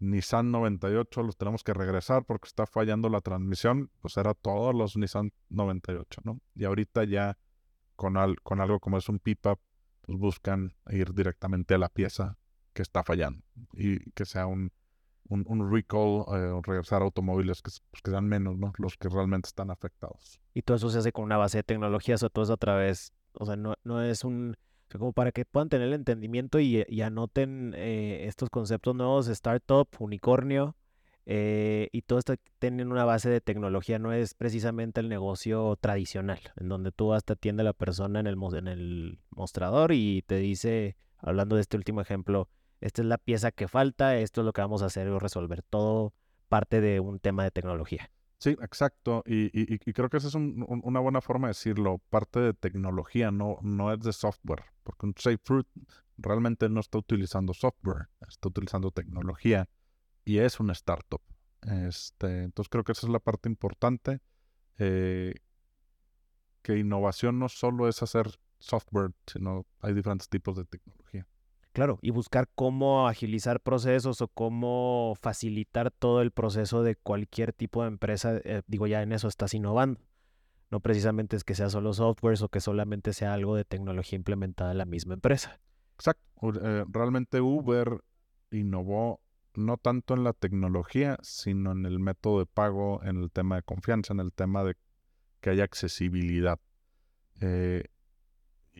Nissan 0.00 0.50
98 0.50 1.22
los 1.22 1.36
tenemos 1.36 1.62
que 1.62 1.74
regresar 1.74 2.24
porque 2.24 2.48
está 2.48 2.66
fallando 2.66 3.08
la 3.08 3.20
transmisión, 3.20 3.90
pues 4.00 4.16
era 4.16 4.34
todos 4.34 4.74
los 4.74 4.96
Nissan 4.96 5.32
98, 5.50 6.22
¿no? 6.24 6.40
Y 6.54 6.64
ahorita 6.64 7.04
ya 7.04 7.38
con, 7.96 8.16
al- 8.16 8.40
con 8.42 8.60
algo 8.60 8.80
como 8.80 8.96
es 8.98 9.08
un 9.08 9.18
PIPAP, 9.18 9.58
pues 10.02 10.18
buscan 10.18 10.74
ir 10.90 11.12
directamente 11.14 11.74
a 11.74 11.78
la 11.78 11.88
pieza 11.90 12.38
que 12.72 12.82
está 12.82 13.02
fallando 13.04 13.42
y 13.74 14.10
que 14.12 14.24
sea 14.24 14.46
un, 14.46 14.72
un, 15.28 15.44
un 15.46 15.70
recall, 15.70 16.24
eh, 16.34 16.60
regresar 16.62 17.02
automóviles 17.02 17.60
que, 17.62 17.70
pues, 17.90 18.02
que 18.02 18.10
sean 18.10 18.26
menos, 18.26 18.56
¿no? 18.56 18.72
Los 18.78 18.96
que 18.96 19.08
realmente 19.08 19.48
están 19.48 19.70
afectados. 19.70 20.40
Y 20.54 20.62
todo 20.62 20.76
eso 20.78 20.88
se 20.88 20.98
hace 20.98 21.12
con 21.12 21.24
una 21.24 21.36
base 21.36 21.58
de 21.58 21.62
tecnologías 21.62 22.22
o 22.22 22.30
todo 22.30 22.44
eso 22.44 22.54
a 22.54 22.56
través, 22.56 23.12
o 23.34 23.44
sea, 23.44 23.56
no, 23.56 23.74
no 23.84 24.02
es 24.02 24.24
un, 24.24 24.56
como 24.98 25.12
para 25.12 25.32
que 25.32 25.44
puedan 25.44 25.68
tener 25.68 25.88
el 25.88 25.94
entendimiento 25.94 26.60
y, 26.60 26.84
y 26.88 27.02
anoten 27.02 27.74
eh, 27.76 28.26
estos 28.26 28.50
conceptos 28.50 28.94
nuevos, 28.94 29.28
startup, 29.28 29.88
unicornio, 29.98 30.76
eh, 31.26 31.88
y 31.92 32.02
todo 32.02 32.18
esto 32.18 32.34
tiene 32.58 32.84
una 32.84 33.04
base 33.04 33.28
de 33.28 33.40
tecnología, 33.40 33.98
no 33.98 34.12
es 34.12 34.34
precisamente 34.34 35.00
el 35.00 35.08
negocio 35.08 35.76
tradicional, 35.80 36.40
en 36.56 36.68
donde 36.68 36.92
tú 36.92 37.08
vas, 37.08 37.24
te 37.24 37.34
atiende 37.34 37.62
la 37.62 37.72
persona 37.72 38.20
en 38.20 38.26
el, 38.26 38.36
en 38.54 38.68
el 38.68 39.20
mostrador 39.30 39.92
y 39.92 40.22
te 40.22 40.36
dice, 40.36 40.96
hablando 41.18 41.56
de 41.56 41.62
este 41.62 41.76
último 41.76 42.00
ejemplo, 42.00 42.48
esta 42.80 43.02
es 43.02 43.06
la 43.06 43.18
pieza 43.18 43.52
que 43.52 43.68
falta, 43.68 44.16
esto 44.16 44.40
es 44.40 44.44
lo 44.44 44.52
que 44.52 44.62
vamos 44.62 44.82
a 44.82 44.86
hacer 44.86 45.08
o 45.08 45.18
resolver, 45.18 45.62
todo 45.62 46.14
parte 46.48 46.80
de 46.80 46.98
un 47.00 47.20
tema 47.20 47.44
de 47.44 47.50
tecnología. 47.50 48.10
Sí, 48.40 48.56
exacto. 48.62 49.22
Y, 49.26 49.46
y- 49.52 49.74
y- 49.84 49.92
creo 49.92 50.08
que 50.08 50.16
esa 50.16 50.28
es 50.28 50.34
un- 50.34 50.64
una 50.82 51.00
buena 51.00 51.20
forma 51.20 51.48
de 51.48 51.50
decirlo. 51.50 51.98
Parte 52.08 52.40
de 52.40 52.54
tecnología, 52.54 53.30
no, 53.30 53.58
no 53.62 53.92
es 53.92 54.00
de 54.00 54.12
software. 54.14 54.64
Porque 54.82 55.06
un 55.06 55.14
Fruit 55.44 55.66
realmente 56.16 56.68
no 56.70 56.80
está 56.80 56.98
utilizando 56.98 57.52
software, 57.54 58.08
está 58.26 58.48
utilizando 58.48 58.90
tecnología 58.92 59.68
y 60.24 60.38
es 60.38 60.58
una 60.60 60.72
startup. 60.72 61.20
Este, 61.62 62.44
entonces 62.44 62.70
creo 62.70 62.82
que 62.84 62.92
esa 62.92 63.06
es 63.06 63.12
la 63.12 63.20
parte 63.20 63.48
importante. 63.48 64.20
eh, 64.78 65.34
que 66.62 66.78
innovación 66.78 67.38
no 67.38 67.48
solo 67.48 67.88
es 67.88 68.02
hacer 68.02 68.26
software, 68.58 69.12
sino 69.26 69.66
hay 69.80 69.94
diferentes 69.94 70.28
tipos 70.28 70.56
de 70.56 70.64
tecnología. 70.64 71.26
Claro, 71.72 71.98
y 72.02 72.10
buscar 72.10 72.48
cómo 72.54 73.06
agilizar 73.06 73.60
procesos 73.60 74.20
o 74.22 74.28
cómo 74.28 75.14
facilitar 75.20 75.92
todo 75.92 76.20
el 76.20 76.32
proceso 76.32 76.82
de 76.82 76.96
cualquier 76.96 77.52
tipo 77.52 77.82
de 77.82 77.88
empresa. 77.88 78.40
eh, 78.44 78.62
digo, 78.66 78.86
ya 78.86 79.02
en 79.02 79.12
eso 79.12 79.28
estás 79.28 79.54
innovando. 79.54 80.00
No 80.70 80.80
precisamente 80.80 81.36
es 81.36 81.44
que 81.44 81.54
sea 81.54 81.68
solo 81.68 81.92
softwares 81.92 82.42
o 82.42 82.48
que 82.48 82.60
solamente 82.60 83.12
sea 83.12 83.34
algo 83.34 83.56
de 83.56 83.64
tecnología 83.64 84.16
implementada 84.16 84.72
en 84.72 84.78
la 84.78 84.84
misma 84.84 85.14
empresa. 85.14 85.60
Exacto. 85.94 86.22
Eh, 86.62 86.84
realmente 86.88 87.40
Uber 87.40 88.02
innovó 88.50 89.20
no 89.54 89.76
tanto 89.76 90.14
en 90.14 90.24
la 90.24 90.32
tecnología, 90.32 91.18
sino 91.22 91.72
en 91.72 91.86
el 91.86 91.98
método 91.98 92.40
de 92.40 92.46
pago, 92.46 93.02
en 93.02 93.16
el 93.22 93.30
tema 93.30 93.56
de 93.56 93.62
confianza, 93.62 94.12
en 94.12 94.20
el 94.20 94.32
tema 94.32 94.64
de 94.64 94.76
que 95.40 95.50
haya 95.50 95.64
accesibilidad. 95.64 96.58
Eh, 97.40 97.84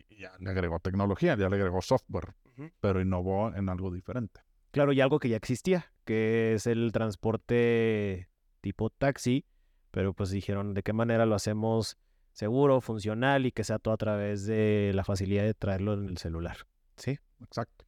ya 0.09 0.31
le 0.39 0.49
agregó 0.49 0.79
tecnología, 0.79 1.35
ya 1.35 1.49
le 1.49 1.57
agregó 1.57 1.81
software, 1.81 2.35
pero 2.79 3.01
innovó 3.01 3.53
en 3.55 3.69
algo 3.69 3.91
diferente. 3.91 4.41
Claro, 4.71 4.93
y 4.93 5.01
algo 5.01 5.19
que 5.19 5.29
ya 5.29 5.37
existía, 5.37 5.91
que 6.05 6.53
es 6.53 6.65
el 6.67 6.91
transporte 6.91 8.29
tipo 8.61 8.89
taxi, 8.89 9.45
pero 9.91 10.13
pues 10.13 10.29
dijeron 10.29 10.73
de 10.73 10.83
qué 10.83 10.93
manera 10.93 11.25
lo 11.25 11.35
hacemos 11.35 11.97
seguro, 12.31 12.79
funcional 12.79 13.45
y 13.45 13.51
que 13.51 13.63
sea 13.65 13.79
todo 13.79 13.93
a 13.93 13.97
través 13.97 14.45
de 14.45 14.91
la 14.95 15.03
facilidad 15.03 15.43
de 15.43 15.53
traerlo 15.53 15.93
en 15.93 16.07
el 16.07 16.17
celular. 16.17 16.57
¿Sí? 16.95 17.19
Exacto. 17.43 17.85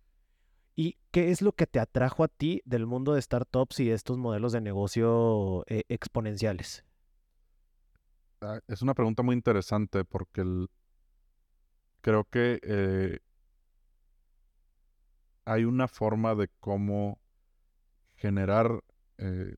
¿Y 0.75 0.98
qué 1.12 1.29
es 1.32 1.41
lo 1.41 1.53
que 1.53 1.67
te 1.67 1.79
atrajo 1.79 2.24
a 2.24 2.27
ti 2.27 2.62
del 2.65 2.86
mundo 2.88 3.13
de 3.13 3.22
startups 3.22 3.79
y 3.79 3.86
de 3.86 3.93
estos 3.93 4.17
modelos 4.17 4.51
de 4.51 4.60
negocio 4.62 5.63
eh, 5.67 5.84
exponenciales? 5.88 6.84
Ah, 8.41 8.60
Es 8.67 8.82
una 8.82 8.93
pregunta 8.93 9.24
muy 9.24 9.36
interesante 9.36 10.03
porque 10.03 10.41
el- 10.41 10.67
creo 12.01 12.25
que 12.25 12.60
eh, 12.63 13.20
hay 15.45 15.65
una 15.65 15.88
forma 15.88 16.35
de 16.35 16.50
cómo 16.59 17.19
generar 18.15 18.83
eh, 19.17 19.55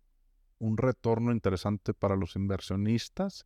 un 0.60 0.78
retorno 0.78 1.32
interesante 1.32 1.94
para 1.94 2.16
los 2.16 2.36
inversionistas, 2.36 3.46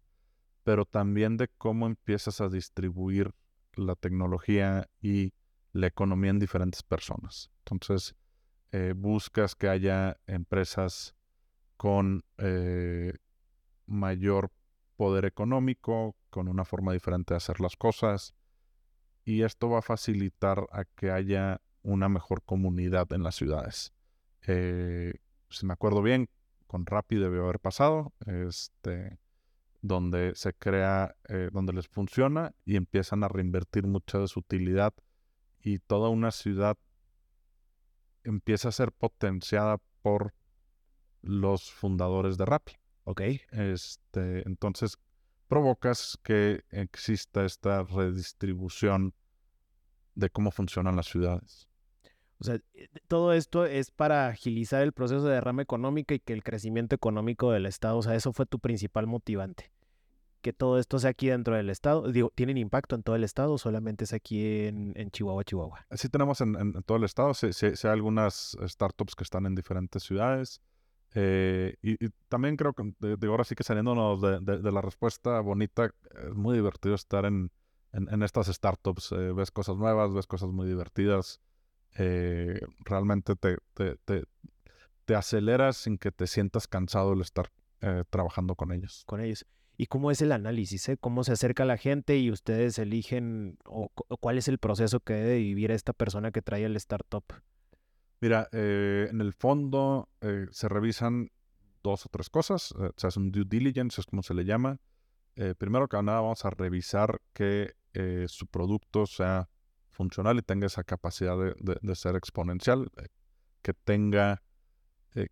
pero 0.63 0.85
también 0.85 1.37
de 1.37 1.47
cómo 1.47 1.87
empiezas 1.87 2.41
a 2.41 2.49
distribuir 2.49 3.33
la 3.73 3.95
tecnología 3.95 4.89
y 5.01 5.33
la 5.71 5.87
economía 5.87 6.31
en 6.31 6.39
diferentes 6.39 6.83
personas. 6.83 7.51
Entonces, 7.59 8.15
eh, 8.71 8.93
buscas 8.95 9.55
que 9.55 9.67
haya 9.67 10.17
empresas 10.27 11.15
con 11.77 12.23
eh, 12.37 13.13
mayor 13.85 14.51
poder 14.95 15.25
económico, 15.25 16.15
con 16.29 16.47
una 16.47 16.65
forma 16.65 16.93
diferente 16.93 17.33
de 17.33 17.37
hacer 17.37 17.61
las 17.61 17.75
cosas, 17.75 18.35
y 19.23 19.43
esto 19.43 19.69
va 19.69 19.79
a 19.79 19.83
facilitar 19.83 20.67
a 20.71 20.85
que 20.85 21.11
haya 21.11 21.61
una 21.83 22.09
mejor 22.09 22.43
comunidad 22.43 23.11
en 23.13 23.23
las 23.23 23.35
ciudades. 23.35 23.93
Eh, 24.47 25.13
si 25.49 25.65
me 25.65 25.73
acuerdo 25.73 26.01
bien, 26.01 26.29
con 26.67 26.85
Rappi 26.85 27.15
debió 27.15 27.43
haber 27.43 27.59
pasado, 27.59 28.13
este, 28.27 29.17
donde 29.81 30.33
se 30.35 30.53
crea, 30.53 31.15
eh, 31.27 31.49
donde 31.51 31.73
les 31.73 31.87
funciona 31.87 32.53
y 32.65 32.75
empiezan 32.75 33.23
a 33.23 33.27
reinvertir 33.27 33.87
mucha 33.87 34.19
de 34.19 34.27
su 34.27 34.39
utilidad 34.39 34.93
y 35.61 35.79
toda 35.79 36.09
una 36.09 36.31
ciudad 36.31 36.77
empieza 38.23 38.69
a 38.69 38.73
ser 38.73 38.91
potenciada 38.91 39.77
por 40.01 40.33
los 41.21 41.71
fundadores 41.71 42.37
de 42.37 42.45
Rappi. 42.45 42.73
¿Ok? 43.05 43.21
Este, 43.51 44.47
entonces 44.47 44.99
provocas 45.47 46.19
que 46.21 46.63
exista 46.69 47.43
esta 47.43 47.83
redistribución 47.83 49.13
de 50.13 50.29
cómo 50.29 50.51
funcionan 50.51 50.95
las 50.95 51.07
ciudades. 51.07 51.68
O 52.41 52.43
sea, 52.45 52.55
eh, 52.73 52.87
todo 53.07 53.33
esto 53.33 53.65
es 53.65 53.91
para 53.91 54.27
agilizar 54.27 54.81
el 54.81 54.93
proceso 54.93 55.25
de 55.25 55.33
derrama 55.35 55.61
económica 55.61 56.13
y 56.15 56.19
que 56.19 56.33
el 56.33 56.43
crecimiento 56.43 56.95
económico 56.95 57.51
del 57.51 57.65
Estado, 57.65 57.97
o 57.97 58.01
sea, 58.01 58.15
eso 58.15 58.31
fue 58.33 58.45
tu 58.45 58.59
principal 58.59 59.07
motivante. 59.07 59.71
Que 60.41 60.53
todo 60.53 60.79
esto 60.79 60.99
sea 60.99 61.09
aquí 61.09 61.27
dentro 61.27 61.53
del 61.57 61.69
Estado. 61.69 62.09
Digo, 62.13 62.31
¿tienen 62.33 62.57
impacto 62.57 62.95
en 62.95 63.03
todo 63.03 63.17
el 63.17 63.25
Estado 63.25 63.51
o 63.53 63.57
solamente 63.57 64.05
es 64.05 64.13
aquí 64.13 64.67
en, 64.67 64.93
Chihuahua, 65.11 65.43
Chihuahua? 65.43 65.85
Así 65.89 66.07
tenemos 66.07 66.39
en, 66.39 66.55
en- 66.55 66.81
todo 66.83 66.97
el 66.97 67.03
estado, 67.03 67.33
sí, 67.33 67.51
sí- 67.51 67.75
sí 67.75 67.87
hay 67.87 67.93
algunas 67.93 68.57
startups 68.65 69.15
que 69.15 69.25
están 69.25 69.45
en 69.45 69.53
diferentes 69.55 70.01
ciudades. 70.03 70.61
eh, 71.15 71.75
y, 71.81 71.97
también 72.29 72.55
creo 72.55 72.73
que 72.73 72.93
de, 72.99 73.27
ahora 73.27 73.43
sí 73.43 73.55
que 73.55 73.63
saliéndonos 73.63 74.21
de, 74.21 74.71
la 74.71 74.81
respuesta 74.81 75.41
bonita, 75.41 75.85
es 76.29 76.35
muy 76.35 76.55
divertido 76.55 76.95
estar 76.95 77.25
en, 77.25 77.51
en- 77.91 78.07
en 78.09 78.23
estas 78.23 78.47
startups. 78.47 79.11
eh, 79.11 79.33
ves 79.33 79.51
cosas 79.51 79.75
nuevas, 79.75 80.13
ves 80.13 80.25
cosas 80.27 80.49
muy 80.51 80.67
divertidas. 80.67 81.41
Eh, 81.97 82.59
realmente 82.79 83.35
te, 83.35 83.57
te, 83.73 83.95
te, 84.05 84.23
te 85.05 85.15
aceleras 85.15 85.77
sin 85.77 85.97
que 85.97 86.11
te 86.11 86.27
sientas 86.27 86.67
cansado 86.67 87.13
el 87.13 87.21
estar 87.21 87.49
eh, 87.81 88.03
trabajando 88.09 88.55
con 88.55 88.71
ellos. 88.71 89.03
con 89.05 89.21
ellos. 89.21 89.45
¿Y 89.77 89.85
cómo 89.85 90.11
es 90.11 90.21
el 90.21 90.31
análisis? 90.33 90.89
eh? 90.89 90.97
¿Cómo 90.97 91.23
se 91.23 91.31
acerca 91.31 91.63
la 91.63 91.77
gente 91.77 92.17
y 92.17 92.31
ustedes 92.31 92.77
eligen 92.79 93.57
o, 93.65 93.87
cu- 93.89 94.03
o 94.09 94.17
cuál 94.17 94.37
es 94.37 94.47
el 94.49 94.57
proceso 94.57 94.99
que 94.99 95.13
debe 95.13 95.37
vivir 95.37 95.71
esta 95.71 95.93
persona 95.93 96.31
que 96.31 96.41
trae 96.41 96.65
el 96.65 96.75
startup? 96.75 97.23
Mira, 98.19 98.49
en 98.51 99.21
el 99.21 99.31
fondo 99.31 100.09
se 100.51 100.67
revisan 100.67 101.29
dos 101.81 102.05
o 102.05 102.09
tres 102.09 102.29
cosas. 102.29 102.73
se 102.97 103.07
hace 103.07 103.17
un 103.19 103.31
due 103.31 103.45
diligence, 103.47 104.01
es 104.01 104.07
como 104.07 104.21
se 104.21 104.33
le 104.33 104.43
llama. 104.43 104.81
Primero 105.57 105.87
que 105.87 106.03
nada, 106.03 106.19
vamos 106.19 106.43
a 106.43 106.49
revisar 106.49 107.21
que 107.31 107.75
su 108.27 108.47
producto 108.47 109.05
sea 109.05 109.47
funcional 109.99 110.37
y 110.37 110.41
tenga 110.41 110.65
esa 110.67 110.83
capacidad 110.83 111.37
de, 111.37 111.53
de- 111.59 111.79
de 111.81 111.95
ser 111.95 112.15
exponencial, 112.15 112.89
eh, 112.97 113.07
que 113.61 113.73
tenga, 113.73 114.41
eh, 115.15 115.27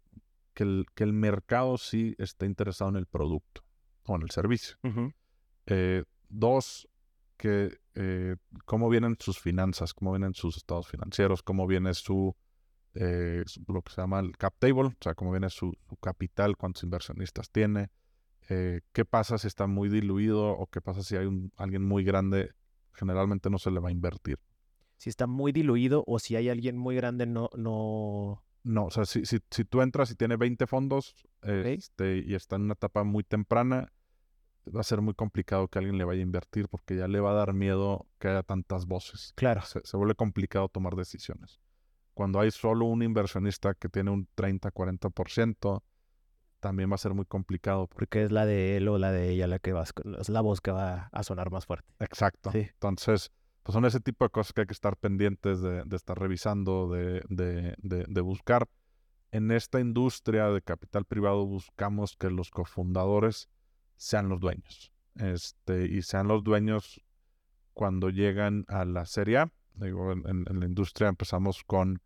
que, 0.54 0.64
el, 0.64 0.86
que 0.96 1.04
el 1.06 1.14
mercado 1.14 1.78
sí 1.78 2.16
esté 2.18 2.46
interesado 2.46 2.90
en 2.92 2.98
el 2.98 3.06
producto 3.06 3.62
o 4.06 4.16
en 4.16 4.22
el 4.24 4.32
servicio. 4.32 4.76
Eh, 5.68 6.04
dos, 6.30 6.88
que 7.38 7.78
cómo 8.66 8.90
vienen 8.90 9.16
sus 9.20 9.40
finanzas, 9.40 9.94
cómo 9.94 10.12
vienen 10.12 10.34
sus 10.34 10.58
estados 10.58 10.88
financieros, 10.88 11.42
cómo 11.44 11.66
viene 11.68 11.94
su, 11.94 12.36
eh, 12.94 13.44
su- 13.46 13.64
lo 13.68 13.82
que 13.82 13.92
se 13.94 14.02
llama 14.02 14.20
el 14.20 14.36
cap 14.38 14.54
table, 14.60 14.88
o 14.88 14.96
sea, 15.02 15.14
cómo 15.16 15.32
viene 15.32 15.50
su, 15.50 15.72
su 15.90 15.96
capital, 15.98 16.58
cuántos 16.58 16.84
inversionistas 16.84 17.50
tiene, 17.52 17.90
eh, 18.50 18.82
qué 18.94 19.04
pasa 19.06 19.38
si 19.38 19.48
está 19.48 19.68
muy 19.68 19.90
diluido 19.90 20.50
o 20.52 20.68
qué 20.68 20.80
pasa 20.82 21.02
si 21.04 21.16
hay 21.16 21.26
un, 21.26 21.52
alguien 21.58 21.84
muy 21.84 22.04
grande, 22.04 22.52
generalmente 22.94 23.50
no 23.50 23.58
se 23.60 23.72
le 23.72 23.80
va 23.80 23.90
a 23.90 23.92
invertir. 23.92 24.40
Si 24.98 25.10
está 25.10 25.28
muy 25.28 25.52
diluido 25.52 26.04
o 26.08 26.20
si 26.20 26.36
hay 26.36 26.50
alguien 26.50 26.78
muy 26.78 26.96
grande, 26.96 27.26
no, 27.26 27.50
no. 27.56 28.44
No, 28.64 28.86
o 28.86 28.92
sea, 28.92 29.06
si, 29.06 29.26
si, 29.26 29.40
si 29.50 29.64
tú 29.64 29.82
entras 29.82 30.12
y 30.12 30.16
tiene 30.16 30.36
20 30.36 30.68
fondos 30.68 31.16
este, 31.42 32.24
y 32.26 32.36
está 32.36 32.58
en 32.58 32.64
una 32.64 32.74
etapa 32.74 33.04
muy 33.04 33.24
temprana, 33.24 33.94
va 34.76 34.82
a 34.82 34.84
ser 34.84 35.02
muy 35.02 35.14
complicado 35.14 35.68
que 35.70 35.80
alguien 35.80 35.98
le 35.98 36.04
vaya 36.04 36.20
a 36.20 36.24
invertir 36.24 36.68
porque 36.68 36.98
ya 36.98 37.08
le 37.08 37.20
va 37.20 37.32
a 37.32 37.36
dar 37.36 37.54
miedo 37.54 38.08
que 38.20 38.28
haya 38.28 38.44
tantas 38.44 38.86
voces. 38.86 39.34
Claro. 39.36 39.62
Se, 39.62 39.80
se 39.84 39.96
vuelve 39.96 40.16
complicado 40.16 40.68
tomar 40.68 40.96
decisiones. 40.96 41.62
Cuando 42.14 42.40
hay 42.40 42.52
solo 42.52 42.86
un 42.86 43.04
inversionista 43.04 43.74
que 43.76 43.90
tiene 43.90 44.12
un 44.12 44.28
30-40%, 44.36 45.84
también 46.60 46.90
va 46.90 46.96
a 46.96 46.98
ser 46.98 47.14
muy 47.14 47.26
complicado. 47.26 47.88
Porque 47.88 48.24
es 48.24 48.32
la 48.32 48.46
de 48.46 48.78
él 48.78 48.88
o 48.88 48.98
la 48.98 49.12
de 49.12 49.30
ella 49.30 49.48
la 49.48 49.60
que 49.60 49.74
va, 49.74 49.84
es 50.20 50.30
la 50.30 50.42
voz 50.42 50.62
que 50.62 50.72
va 50.72 51.10
a 51.12 51.24
sonar 51.24 51.52
más 51.52 51.66
fuerte. 51.66 51.88
Exacto. 52.00 52.52
Sí. 52.52 52.68
Entonces, 52.74 53.32
pues 53.68 53.74
son 53.74 53.84
ese 53.84 54.00
tipo 54.00 54.24
de 54.24 54.30
cosas 54.30 54.54
que 54.54 54.62
hay 54.62 54.68
que 54.68 54.72
estar 54.72 54.96
pendientes 54.96 55.60
de, 55.62 55.84
de 55.84 55.96
estar 55.98 56.18
revisando, 56.18 56.90
de, 56.90 57.22
de, 57.28 57.76
de, 58.08 58.22
buscar. 58.22 58.70
En 59.34 59.52
esta 59.52 59.82
industria 59.82 60.48
de 60.52 60.62
capital 60.62 61.04
privado 61.04 61.46
buscamos 61.46 62.16
que 62.16 62.30
los 62.30 62.50
cofundadores 62.50 63.50
sean 63.98 64.30
los 64.30 64.40
dueños. 64.40 64.94
Este, 65.16 65.86
y 65.86 66.02
sean 66.02 66.30
los 66.30 66.46
dueños 66.46 67.04
cuando 67.74 68.10
llegan 68.10 68.64
a 68.70 68.86
la 68.86 69.06
Serie 69.06 69.40
A. 69.40 69.52
Digo, 69.74 70.14
en, 70.14 70.24
en- 70.26 70.60
la 70.62 70.66
industria 70.66 71.10
empezamos 71.10 71.66
con 71.66 72.02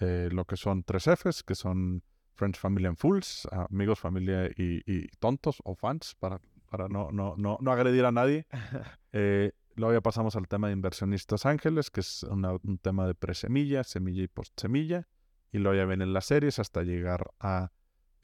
eh, 0.00 0.28
lo 0.30 0.44
que 0.44 0.58
son 0.58 0.82
tres 0.82 1.06
Fs, 1.06 1.42
que 1.42 1.54
son 1.54 2.02
Friends, 2.34 2.58
Family 2.58 2.84
and 2.84 2.98
Fools, 2.98 3.48
amigos, 3.70 3.98
familia 3.98 4.44
y, 4.54 4.82
y 4.84 5.08
tontos 5.20 5.62
o 5.64 5.74
fans, 5.74 6.16
para, 6.20 6.38
para 6.68 6.86
no, 6.86 7.10
no, 7.12 7.34
no, 7.38 7.56
no 7.62 7.72
agredir 7.72 8.04
a 8.04 8.12
nadie. 8.12 8.44
Eh, 9.14 9.52
luego 9.78 9.94
ya 9.94 10.00
pasamos 10.00 10.36
al 10.36 10.46
tema 10.48 10.66
de 10.68 10.74
inversionistas 10.74 11.46
ángeles, 11.46 11.90
que 11.90 12.00
es 12.00 12.22
una- 12.24 12.52
un 12.62 12.78
tema 12.78 13.06
de 13.06 13.14
presemilla, 13.14 13.84
semilla 13.84 14.22
y 14.22 14.28
postsemilla. 14.28 15.08
Y 15.52 15.58
luego 15.58 15.76
ya 15.78 15.86
vienen 15.86 16.12
las 16.12 16.26
series 16.26 16.58
hasta 16.58 16.82
llegar 16.82 17.30
a 17.40 17.72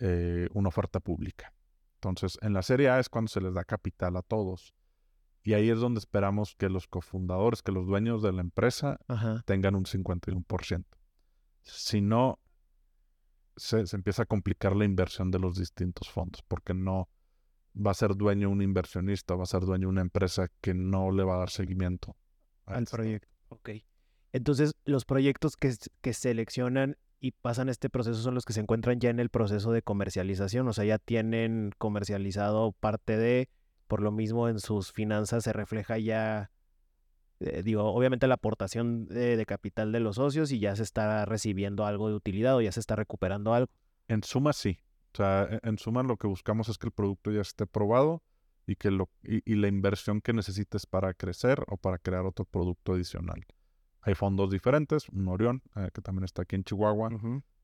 eh, 0.00 0.48
una 0.52 0.68
oferta 0.68 0.98
pública. 1.00 1.54
Entonces, 1.94 2.36
en 2.42 2.52
la 2.52 2.62
serie 2.62 2.90
A 2.90 2.98
es 2.98 3.08
cuando 3.08 3.28
se 3.28 3.40
les 3.40 3.54
da 3.54 3.64
capital 3.64 4.16
a 4.16 4.22
todos. 4.22 4.74
Y 5.44 5.52
ahí 5.54 5.70
es 5.70 5.78
donde 5.78 6.00
esperamos 6.00 6.54
que 6.56 6.68
los 6.68 6.88
cofundadores, 6.88 7.62
que 7.62 7.70
los 7.72 7.86
dueños 7.86 8.20
de 8.22 8.32
la 8.32 8.40
empresa 8.40 8.98
Ajá. 9.08 9.42
tengan 9.46 9.74
un 9.76 9.84
51%. 9.86 10.84
Si 11.62 12.00
no, 12.00 12.40
se, 13.56 13.86
se 13.86 13.96
empieza 13.96 14.22
a 14.24 14.26
complicar 14.26 14.74
la 14.74 14.84
inversión 14.84 15.30
de 15.30 15.38
los 15.38 15.56
distintos 15.56 16.10
fondos, 16.10 16.42
porque 16.42 16.74
no 16.74 17.08
va 17.74 17.90
a 17.90 17.94
ser 17.94 18.14
dueño 18.16 18.50
un 18.50 18.62
inversionista, 18.62 19.34
va 19.34 19.44
a 19.44 19.46
ser 19.46 19.62
dueño 19.62 19.88
una 19.88 20.00
empresa 20.00 20.48
que 20.60 20.74
no 20.74 21.10
le 21.10 21.24
va 21.24 21.34
a 21.36 21.38
dar 21.38 21.50
seguimiento 21.50 22.16
a 22.66 22.74
al 22.74 22.84
esto. 22.84 22.96
proyecto. 22.96 23.28
Ok. 23.48 23.70
Entonces, 24.32 24.74
los 24.84 25.04
proyectos 25.04 25.56
que, 25.56 25.72
que 26.00 26.12
seleccionan 26.12 26.96
y 27.20 27.32
pasan 27.32 27.68
este 27.68 27.88
proceso 27.88 28.20
son 28.20 28.34
los 28.34 28.44
que 28.44 28.52
se 28.52 28.60
encuentran 28.60 29.00
ya 29.00 29.10
en 29.10 29.20
el 29.20 29.30
proceso 29.30 29.72
de 29.72 29.82
comercialización, 29.82 30.68
o 30.68 30.72
sea, 30.72 30.84
ya 30.84 30.98
tienen 30.98 31.72
comercializado 31.78 32.72
parte 32.72 33.16
de, 33.16 33.48
por 33.86 34.02
lo 34.02 34.12
mismo 34.12 34.48
en 34.48 34.58
sus 34.60 34.92
finanzas 34.92 35.44
se 35.44 35.52
refleja 35.52 35.98
ya, 35.98 36.50
eh, 37.40 37.62
digo, 37.62 37.84
obviamente 37.84 38.26
la 38.26 38.34
aportación 38.34 39.06
de, 39.06 39.36
de 39.36 39.46
capital 39.46 39.92
de 39.92 40.00
los 40.00 40.16
socios 40.16 40.52
y 40.52 40.58
ya 40.58 40.76
se 40.76 40.82
está 40.82 41.24
recibiendo 41.24 41.86
algo 41.86 42.08
de 42.08 42.14
utilidad 42.14 42.56
o 42.56 42.60
ya 42.60 42.72
se 42.72 42.80
está 42.80 42.96
recuperando 42.96 43.54
algo. 43.54 43.70
En 44.08 44.22
suma, 44.22 44.52
sí. 44.52 44.78
O 45.14 45.16
sea, 45.16 45.48
e- 45.50 45.60
en 45.62 45.78
suma 45.78 46.02
lo 46.02 46.16
que 46.16 46.26
buscamos 46.26 46.68
es 46.68 46.76
que 46.76 46.86
el 46.88 46.92
producto 46.92 47.30
ya 47.30 47.40
esté 47.40 47.66
probado 47.66 48.22
y 48.66 48.76
que 48.76 48.90
lo, 48.90 49.08
y, 49.22 49.42
y 49.50 49.56
la 49.56 49.68
inversión 49.68 50.20
que 50.20 50.32
necesites 50.32 50.86
para 50.86 51.14
crecer 51.14 51.64
o 51.68 51.76
para 51.76 51.98
crear 51.98 52.26
otro 52.26 52.44
producto 52.44 52.94
adicional. 52.94 53.46
Hay 54.00 54.14
fondos 54.14 54.50
diferentes, 54.50 55.08
un 55.08 55.28
Orión, 55.28 55.62
eh, 55.76 55.90
que 55.94 56.02
también 56.02 56.24
está 56.24 56.42
aquí 56.42 56.56
en 56.56 56.64
Chihuahua, 56.64 57.10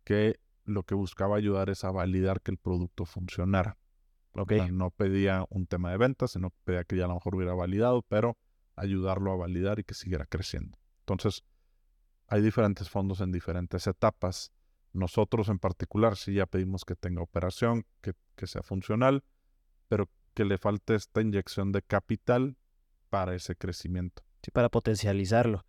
que 0.04 0.40
lo 0.64 0.84
que 0.84 0.94
buscaba 0.94 1.36
ayudar 1.36 1.68
es 1.68 1.84
a 1.84 1.90
validar 1.90 2.40
que 2.40 2.50
el 2.50 2.56
producto 2.56 3.04
funcionara. 3.04 3.76
Ok. 4.32 4.52
O 4.52 4.54
sea, 4.56 4.68
no 4.68 4.90
pedía 4.90 5.44
un 5.50 5.66
tema 5.66 5.90
de 5.90 5.98
ventas, 5.98 6.30
sino 6.32 6.50
pedía 6.64 6.84
que 6.84 6.96
ya 6.96 7.04
a 7.04 7.08
lo 7.08 7.14
mejor 7.14 7.34
hubiera 7.34 7.52
validado, 7.54 8.02
pero 8.02 8.38
ayudarlo 8.76 9.32
a 9.32 9.36
validar 9.36 9.80
y 9.80 9.84
que 9.84 9.94
siguiera 9.94 10.24
creciendo. 10.24 10.78
Entonces, 11.00 11.44
hay 12.28 12.40
diferentes 12.42 12.88
fondos 12.88 13.20
en 13.20 13.32
diferentes 13.32 13.86
etapas. 13.86 14.52
Nosotros 14.92 15.48
en 15.48 15.58
particular 15.58 16.16
sí 16.16 16.34
ya 16.34 16.46
pedimos 16.46 16.84
que 16.84 16.96
tenga 16.96 17.22
operación, 17.22 17.84
que, 18.00 18.14
que 18.36 18.46
sea 18.46 18.62
funcional, 18.62 19.24
pero 19.88 20.08
que 20.34 20.44
le 20.44 20.58
falte 20.58 20.94
esta 20.94 21.20
inyección 21.20 21.72
de 21.72 21.82
capital 21.82 22.56
para 23.08 23.34
ese 23.34 23.56
crecimiento. 23.56 24.22
Sí, 24.42 24.50
para 24.50 24.68
potencializarlo. 24.68 25.64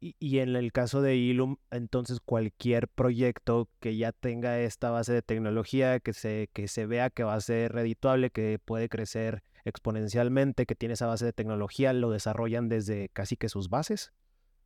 Y, 0.00 0.14
y 0.20 0.38
en 0.38 0.54
el 0.54 0.72
caso 0.72 1.02
de 1.02 1.16
Ilum, 1.16 1.56
entonces 1.70 2.20
cualquier 2.20 2.86
proyecto 2.86 3.68
que 3.80 3.96
ya 3.96 4.12
tenga 4.12 4.60
esta 4.60 4.90
base 4.90 5.12
de 5.12 5.22
tecnología, 5.22 5.98
que 5.98 6.12
se, 6.12 6.48
que 6.52 6.68
se 6.68 6.86
vea 6.86 7.10
que 7.10 7.24
va 7.24 7.34
a 7.34 7.40
ser 7.40 7.72
redituable, 7.72 8.30
que 8.30 8.60
puede 8.64 8.88
crecer 8.88 9.42
exponencialmente, 9.64 10.66
que 10.66 10.76
tiene 10.76 10.94
esa 10.94 11.06
base 11.06 11.24
de 11.24 11.32
tecnología, 11.32 11.92
lo 11.92 12.10
desarrollan 12.10 12.68
desde 12.68 13.08
casi 13.08 13.36
que 13.36 13.48
sus 13.48 13.68
bases. 13.68 14.12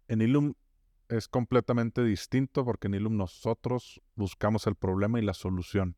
En 0.08 0.20
Ilum 0.20 0.54
es 1.08 1.28
completamente 1.28 2.04
distinto 2.04 2.64
porque 2.64 2.88
en 2.88 2.94
Ilum 2.94 3.16
nosotros 3.16 4.00
buscamos 4.14 4.66
el 4.66 4.74
problema 4.76 5.18
y 5.18 5.22
la 5.22 5.34
solución 5.34 5.96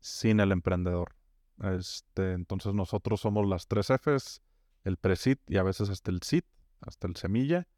sin 0.00 0.40
el 0.40 0.52
emprendedor. 0.52 1.14
Este, 1.62 2.32
entonces 2.32 2.74
nosotros 2.74 3.20
somos 3.20 3.46
las 3.46 3.68
tres 3.68 3.88
Fs, 3.90 4.42
el 4.84 4.96
pre-seed 4.96 5.38
y 5.46 5.56
a 5.56 5.62
veces 5.62 5.88
hasta 5.88 6.10
el 6.10 6.20
seed, 6.22 6.44
hasta 6.80 7.06
el 7.06 7.16
semilla, 7.16 7.68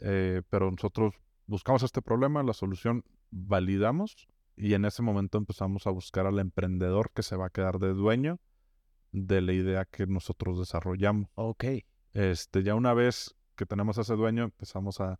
eh, 0.00 0.42
pero 0.50 0.70
nosotros 0.70 1.14
buscamos 1.46 1.82
este 1.82 2.02
problema, 2.02 2.42
la 2.42 2.52
solución 2.52 3.04
validamos 3.30 4.28
y 4.56 4.74
en 4.74 4.84
ese 4.84 5.02
momento 5.02 5.38
empezamos 5.38 5.86
a 5.86 5.90
buscar 5.90 6.26
al 6.26 6.38
emprendedor 6.38 7.10
que 7.12 7.22
se 7.22 7.36
va 7.36 7.46
a 7.46 7.50
quedar 7.50 7.78
de 7.78 7.94
dueño 7.94 8.38
de 9.12 9.40
la 9.40 9.52
idea 9.52 9.84
que 9.84 10.06
nosotros 10.06 10.58
desarrollamos. 10.58 11.30
Ok. 11.34 11.64
Este, 12.12 12.62
ya 12.62 12.74
una 12.74 12.92
vez 12.92 13.34
que 13.56 13.66
tenemos 13.66 13.96
a 13.98 14.02
ese 14.02 14.14
dueño, 14.14 14.44
empezamos 14.44 15.00
a- 15.00 15.18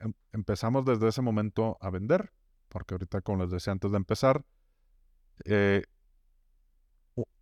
em- 0.00 0.14
empezamos 0.32 0.84
desde 0.84 1.08
ese 1.08 1.22
momento 1.22 1.78
a 1.80 1.90
vender, 1.90 2.32
porque 2.68 2.94
ahorita, 2.94 3.20
como 3.20 3.42
les 3.44 3.50
decía 3.50 3.72
antes 3.72 3.90
de 3.90 3.96
empezar, 3.96 4.44
eh, 5.44 5.82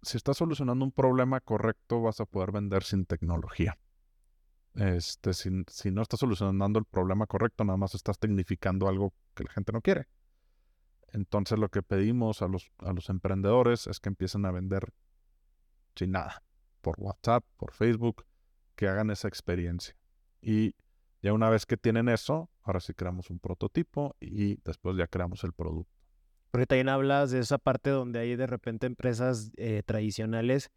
si 0.03 0.17
estás 0.17 0.37
solucionando 0.37 0.85
un 0.85 0.93
problema 0.93 1.41
correcto, 1.41 2.01
vas 2.01 2.21
a 2.21 2.27
poder 2.27 2.53
vender 2.53 2.83
sin 2.83 3.07
tecnología. 3.07 3.79
Este, 4.75 5.33
si, 5.33 5.51
si 5.69 5.91
no 5.91 6.03
estás 6.03 6.21
solucionando 6.21 6.79
el 6.79 6.85
problema 6.85 7.27
correcto, 7.27 7.65
nada 7.65 7.77
más 7.77 7.95
estás 7.95 8.19
tecnificando 8.19 8.89
algo 8.89 9.13
que 9.35 9.45
la 9.45 9.53
gente 9.53 9.73
no 9.73 9.81
quiere. 9.81 10.07
Entonces, 11.13 11.59
lo 11.59 11.69
que 11.71 11.83
pedimos 11.83 12.43
a 12.43 12.49
los, 12.49 12.71
a 12.79 12.93
los 12.93 13.09
emprendedores 13.09 13.87
es 13.87 14.01
que 14.01 14.09
empiecen 14.09 14.45
a 14.45 14.51
vender 14.51 14.93
sin 15.95 16.13
nada, 16.13 16.43
por 16.83 16.97
WhatsApp, 16.99 17.45
por 17.57 17.73
Facebook, 17.73 18.27
que 18.75 18.87
hagan 18.87 19.11
esa 19.11 19.29
experiencia. 19.29 19.97
Y 20.43 20.75
ya 21.23 21.33
una 21.33 21.51
vez 21.51 21.67
que 21.67 21.77
tienen 21.77 22.09
eso, 22.09 22.51
ahora 22.63 22.81
sí 22.81 22.95
creamos 22.95 23.31
un 23.31 23.39
prototipo 23.39 24.17
y 24.21 24.57
después 24.63 24.97
ya 24.97 25.07
creamos 25.07 25.43
el 25.45 25.53
producto. 25.53 25.91
Porque 26.51 26.67
también 26.67 26.89
hablas 26.89 27.31
de 27.31 27.41
esa 27.41 27.59
parte 27.59 27.91
donde 27.91 28.19
hay 28.21 28.37
de 28.37 28.47
repente 28.47 28.87
empresas 28.87 29.51
eh, 29.57 29.83
tradicionales 29.85 30.71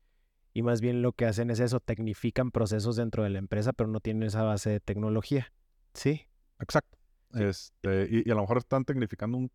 y 0.53 0.63
más 0.63 0.81
bien 0.81 1.01
lo 1.01 1.13
que 1.13 1.25
hacen 1.25 1.51
es 1.51 1.59
eso, 1.59 1.79
tecnifican 1.79 2.51
procesos 2.51 2.95
dentro 2.95 3.23
de 3.23 3.29
la 3.29 3.39
empresa, 3.39 3.71
pero 3.73 3.89
no 3.89 3.99
tienen 3.99 4.23
esa 4.23 4.43
base 4.43 4.69
de 4.71 4.79
tecnología. 4.79 5.53
Sí. 5.93 6.27
Exacto. 6.59 6.97
Este, 7.35 8.07
y, 8.09 8.27
y 8.27 8.31
a 8.31 8.35
lo 8.35 8.41
mejor 8.41 8.57
están 8.57 8.83
tecnificando 8.83 9.37
un, 9.37 9.51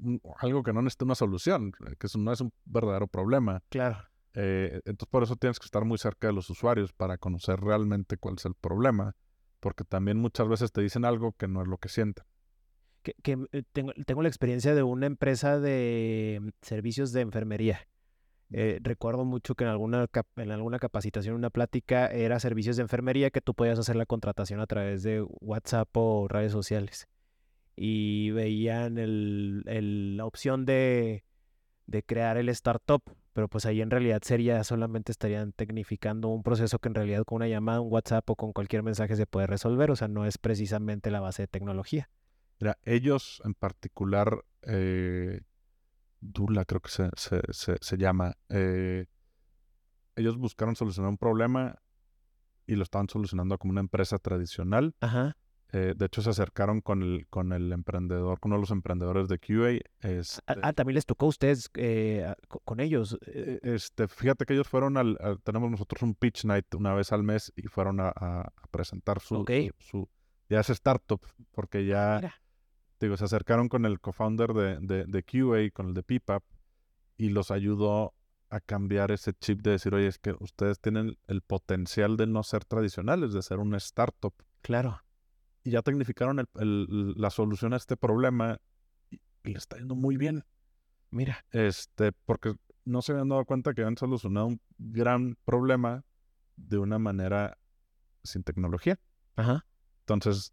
un- 0.00 0.20
algo 0.38 0.62
que 0.62 0.72
no 0.72 0.82
necesita 0.82 1.04
una 1.04 1.14
solución, 1.14 1.72
eh, 1.86 1.94
que 1.98 2.08
eso 2.08 2.18
no 2.18 2.32
es 2.32 2.40
un 2.40 2.52
verdadero 2.64 3.06
problema. 3.06 3.62
Claro. 3.68 3.98
Eh, 4.34 4.80
entonces 4.84 5.08
por 5.10 5.22
eso 5.22 5.36
tienes 5.36 5.58
que 5.58 5.64
estar 5.64 5.84
muy 5.84 5.96
cerca 5.98 6.26
de 6.26 6.32
los 6.34 6.50
usuarios 6.50 6.92
para 6.92 7.16
conocer 7.16 7.58
realmente 7.60 8.16
cuál 8.18 8.34
es 8.36 8.44
el 8.44 8.54
problema, 8.54 9.14
porque 9.60 9.84
también 9.84 10.18
muchas 10.18 10.48
veces 10.48 10.72
te 10.72 10.80
dicen 10.80 11.04
algo 11.04 11.32
que 11.32 11.48
no 11.48 11.62
es 11.62 11.68
lo 11.68 11.78
que 11.78 11.88
sienten. 11.88 12.24
que, 13.02 13.14
que, 13.22 13.38
eh, 13.52 13.62
tengo, 13.72 14.22
la 14.22 14.28
experiencia 14.28 14.74
de 14.74 14.82
una 14.82 15.06
empresa 15.06 15.60
de 15.60 16.38
mm, 16.42 16.48
servicios 16.62 17.12
de 17.12 17.20
enfermería. 17.20 17.86
Eh, 18.52 18.78
recuerdo 18.82 19.24
mucho 19.24 19.54
que 19.56 19.64
en 19.64 19.70
alguna, 19.70 20.06
en 20.36 20.50
alguna 20.52 20.78
capacitación, 20.78 21.34
una 21.34 21.50
plática, 21.50 22.06
era 22.08 22.38
servicios 22.40 22.76
de 22.76 22.82
enfermería 22.82 23.30
que 23.30 23.40
tú 23.40 23.54
podías 23.54 23.78
hacer 23.78 23.96
la 23.96 24.06
contratación 24.06 24.60
a 24.60 24.66
través 24.66 25.02
de 25.02 25.22
WhatsApp 25.40 25.88
o 25.94 26.26
redes 26.28 26.52
sociales. 26.52 27.06
Y 27.76 28.30
veían 28.30 28.98
el- 28.98 30.16
la 30.16 30.24
opción 30.24 30.64
de, 30.64 31.24
de 31.86 32.02
crear 32.02 32.36
el 32.38 32.48
startup, 32.50 33.02
pero 33.36 33.48
pues 33.48 33.66
ahí 33.66 33.82
en 33.82 33.90
realidad 33.90 34.22
sería 34.24 34.64
solamente 34.64 35.12
estarían 35.12 35.52
tecnificando 35.52 36.28
un 36.28 36.42
proceso 36.42 36.78
que 36.78 36.88
en 36.88 36.94
realidad 36.94 37.22
con 37.26 37.36
una 37.36 37.48
llamada, 37.48 37.82
un 37.82 37.92
WhatsApp 37.92 38.30
o 38.30 38.34
con 38.34 38.54
cualquier 38.54 38.82
mensaje 38.82 39.14
se 39.14 39.26
puede 39.26 39.46
resolver, 39.46 39.90
o 39.90 39.96
sea, 39.96 40.08
no 40.08 40.24
es 40.24 40.38
precisamente 40.38 41.10
la 41.10 41.20
base 41.20 41.42
de 41.42 41.46
tecnología. 41.48 42.08
Mira, 42.60 42.78
ellos 42.82 43.42
en 43.44 43.52
particular, 43.52 44.42
eh, 44.62 45.42
Dula 46.22 46.64
creo 46.64 46.80
que 46.80 46.88
se, 46.88 47.10
se, 47.14 47.42
se- 47.50 47.76
se 47.78 47.96
llama, 47.98 48.38
eh, 48.48 49.04
ellos 50.16 50.38
buscaron 50.38 50.74
solucionar 50.74 51.10
un 51.10 51.18
problema 51.18 51.76
y 52.66 52.74
lo 52.76 52.84
estaban 52.84 53.10
solucionando 53.10 53.58
como 53.58 53.72
una 53.72 53.80
empresa 53.80 54.18
tradicional. 54.18 54.94
Ajá. 55.02 55.36
Eh, 55.76 55.92
de 55.94 56.06
hecho, 56.06 56.22
se 56.22 56.30
acercaron 56.30 56.80
con 56.80 57.02
el, 57.02 57.26
con 57.28 57.52
el 57.52 57.70
emprendedor, 57.70 58.40
con 58.40 58.50
uno 58.52 58.56
de 58.56 58.62
los 58.62 58.70
emprendedores 58.70 59.28
de 59.28 59.38
QA. 59.38 59.78
Ah, 60.02 60.08
Este, 60.08 60.40
ah, 60.62 60.72
también 60.72 60.94
les 60.94 61.04
tocó 61.04 61.26
a 61.26 61.28
ustedes 61.28 61.68
eh, 61.74 62.32
con 62.64 62.80
ellos. 62.80 63.18
eh, 63.26 63.60
este, 63.62 64.08
fíjate 64.08 64.46
que 64.46 64.54
ellos 64.54 64.68
fueron 64.68 64.96
al, 64.96 65.18
al- 65.20 65.40
tenemos 65.42 65.70
nosotros 65.70 66.02
un 66.02 66.14
pitch 66.14 66.44
night 66.46 66.74
una 66.74 66.94
vez 66.94 67.12
al 67.12 67.22
mes 67.22 67.52
y 67.56 67.62
fueron 67.68 68.00
a, 68.00 68.12
presentar 68.70 69.20
su, 69.20 69.36
Ok. 69.36 69.50
su, 69.80 69.84
su- 69.90 70.08
ya 70.48 70.60
ese 70.60 70.72
startup, 70.72 71.20
porque 71.50 71.84
ya 71.84 72.20
Mira. 72.22 72.34
digo, 73.00 73.16
se 73.18 73.24
acercaron 73.24 73.68
con 73.68 73.84
el 73.84 74.00
co-founder 74.00 74.54
de, 74.54 74.78
de, 74.80 75.04
de 75.04 75.22
QA, 75.24 75.70
con 75.74 75.88
el 75.88 75.94
de 75.94 76.02
PPAP, 76.02 76.42
y 77.18 77.28
los 77.30 77.50
ayudó 77.50 78.14
a 78.48 78.60
cambiar 78.60 79.10
ese 79.10 79.32
chip 79.34 79.60
de 79.60 79.72
decir, 79.72 79.92
oye, 79.94 80.06
es 80.06 80.18
que 80.18 80.34
ustedes 80.38 80.78
tienen 80.80 81.18
el 81.26 81.42
potencial 81.42 82.16
de 82.16 82.26
no 82.28 82.42
ser 82.44 82.64
tradicionales, 82.64 83.32
de 83.32 83.42
ser 83.42 83.58
una 83.58 83.76
startup. 83.78 84.32
Claro. 84.62 85.02
Y 85.66 85.70
ya 85.72 85.82
tecnificaron 85.82 86.38
el- 86.38 86.48
el- 86.60 87.14
la 87.16 87.28
solución 87.30 87.72
a 87.72 87.76
este 87.76 87.96
problema 87.96 88.60
y, 89.10 89.16
y 89.42 89.50
le 89.52 89.58
está 89.58 89.76
yendo 89.76 89.96
muy 89.96 90.16
bien. 90.16 90.44
Mira. 91.10 91.44
Este, 91.50 92.12
porque 92.24 92.54
no 92.84 93.02
se 93.02 93.10
habían 93.10 93.28
dado 93.28 93.44
cuenta 93.44 93.74
que 93.74 93.80
habían 93.82 93.96
solucionado 93.96 94.46
un 94.46 94.60
gran 94.78 95.36
problema 95.44 96.04
de 96.54 96.78
una 96.78 97.00
manera 97.00 97.58
sin 98.22 98.44
tecnología. 98.44 99.00
Ajá. 99.34 99.66
Entonces, 100.02 100.52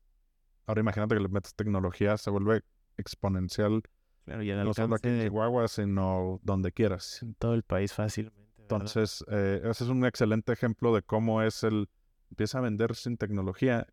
ahora 0.66 0.82
imagínate 0.82 1.14
que 1.16 1.22
le 1.22 1.30
metes 1.30 1.54
tecnología, 1.54 2.18
se 2.18 2.32
vuelve 2.32 2.64
exponencial 2.98 3.84
Claro, 4.26 4.42
y 4.42 4.50
al 4.50 4.66
no 4.66 4.74
solo 4.74 4.96
aquí 4.96 5.10
en 5.10 5.22
Chihuahua, 5.22 5.68
sino 5.68 6.40
donde 6.42 6.72
quieras. 6.72 7.22
en 7.22 7.36
todo 7.36 7.54
el 7.54 7.62
país 7.62 7.94
fácilmente. 7.94 8.42
¿verdad? 8.58 8.64
Entonces, 8.64 9.24
eh, 9.30 9.62
ese 9.66 9.84
es 9.84 9.90
un 9.92 10.06
excelente 10.06 10.54
ejemplo 10.54 10.96
de 10.96 11.04
cómo 11.04 11.44
es 11.44 11.62
el... 11.64 11.88
Empieza 12.32 12.58
a 12.58 12.62
vender 12.62 12.96
sin 12.96 13.18
tecnología 13.18 13.86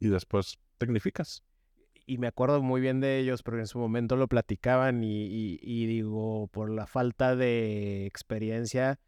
y 0.00 0.08
después 0.08 0.58
tecnificas. 0.78 1.42
y 2.06 2.18
me 2.18 2.26
acuerdo 2.26 2.62
muy 2.62 2.82
bien 2.82 3.00
de 3.00 3.18
ellos 3.18 3.42
porque 3.42 3.60
en 3.60 3.66
su 3.66 3.78
momento 3.78 4.16
lo 4.16 4.28
platicaban 4.28 5.02
y, 5.02 5.24
y- 5.24 5.58
y 5.62 5.86
digo, 5.86 6.48
por 6.48 6.68
la 6.70 6.86
falta 6.86 7.34
de 7.34 8.04
experiencia, 8.04 9.00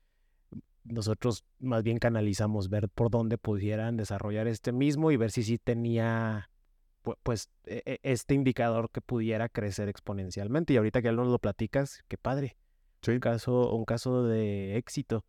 nosotros 0.84 1.44
más 1.58 1.82
bien 1.82 1.98
canalizamos 1.98 2.70
ver 2.70 2.88
por 2.88 3.10
dónde 3.10 3.36
pudieran 3.38 3.96
desarrollar 3.98 4.46
este 4.46 4.72
mismo 4.72 5.10
y 5.10 5.16
ver 5.18 5.30
si 5.30 5.42
sí 5.42 5.58
tenía 5.58 6.48
pu- 7.04 7.16
pues 7.22 7.50
e- 7.66 7.82
e- 7.84 7.98
este 8.02 8.34
indicador 8.34 8.88
que 8.90 9.00
pudiera 9.02 9.48
crecer 9.50 9.88
exponencialmente. 9.90 10.72
Y 10.72 10.76
ahorita 10.76 11.02
que 11.02 11.12
nos 11.12 11.28
lo 11.28 11.38
platicas, 11.38 12.02
qué 12.08 12.16
padre. 12.16 12.56
Sí. 13.02 13.10
Un 13.12 13.20
caso, 13.20 13.74
un 13.74 13.84
caso 13.84 14.24
de 14.24 14.76
éxito. 14.78 15.24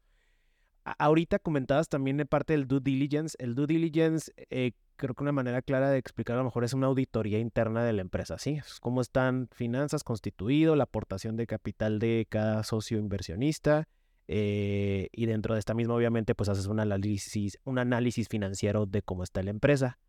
Ahorita 0.99 1.39
comentabas 1.39 1.89
también 1.89 2.17
de 2.17 2.25
parte 2.25 2.53
del 2.53 2.67
due 2.67 2.79
diligence. 2.81 3.35
El 3.39 3.55
due 3.55 3.67
diligence, 3.67 4.31
eh, 4.49 4.71
creo 4.95 5.13
que 5.15 5.23
una 5.23 5.33
manera 5.33 5.61
clara 5.61 5.89
de 5.89 5.97
explicar 5.97 6.35
a 6.35 6.39
lo 6.39 6.45
mejor 6.45 6.63
es 6.63 6.73
una 6.73 6.87
auditoría 6.87 7.39
interna 7.39 7.83
de 7.83 7.93
la 7.93 8.01
empresa, 8.01 8.37
¿sí? 8.37 8.59
Cómo 8.79 9.01
están 9.01 9.49
finanzas 9.51 10.03
constituido, 10.03 10.75
la 10.75 10.85
aportación 10.85 11.35
de 11.35 11.45
capital 11.45 11.99
de 11.99 12.25
cada 12.29 12.63
socio 12.63 12.99
inversionista. 12.99 13.87
eh, 14.29 15.07
y 15.13 15.25
dentro 15.25 15.53
de 15.53 15.59
esta 15.59 15.73
misma, 15.73 15.95
obviamente, 15.95 16.35
pues 16.35 16.49
haces 16.49 16.67
un 16.67 16.81
análisis, 16.81 17.59
un 17.63 17.79
análisis 17.79 18.27
financiero 18.27 18.85
de 18.85 19.01
cómo 19.01 19.23
está 19.23 19.41
la 19.41 19.51
empresa. 19.51 19.99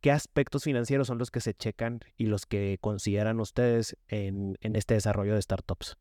¿Qué 0.00 0.10
aspectos 0.10 0.64
financieros 0.64 1.06
son 1.06 1.18
los 1.18 1.30
que 1.30 1.40
se 1.40 1.54
checan 1.54 2.00
y 2.16 2.26
los 2.26 2.46
que 2.46 2.78
consideran 2.80 3.40
ustedes 3.40 3.96
en 4.08 4.56
este 4.62 4.94
desarrollo 4.94 5.34
de 5.34 5.42
startups? 5.42 5.98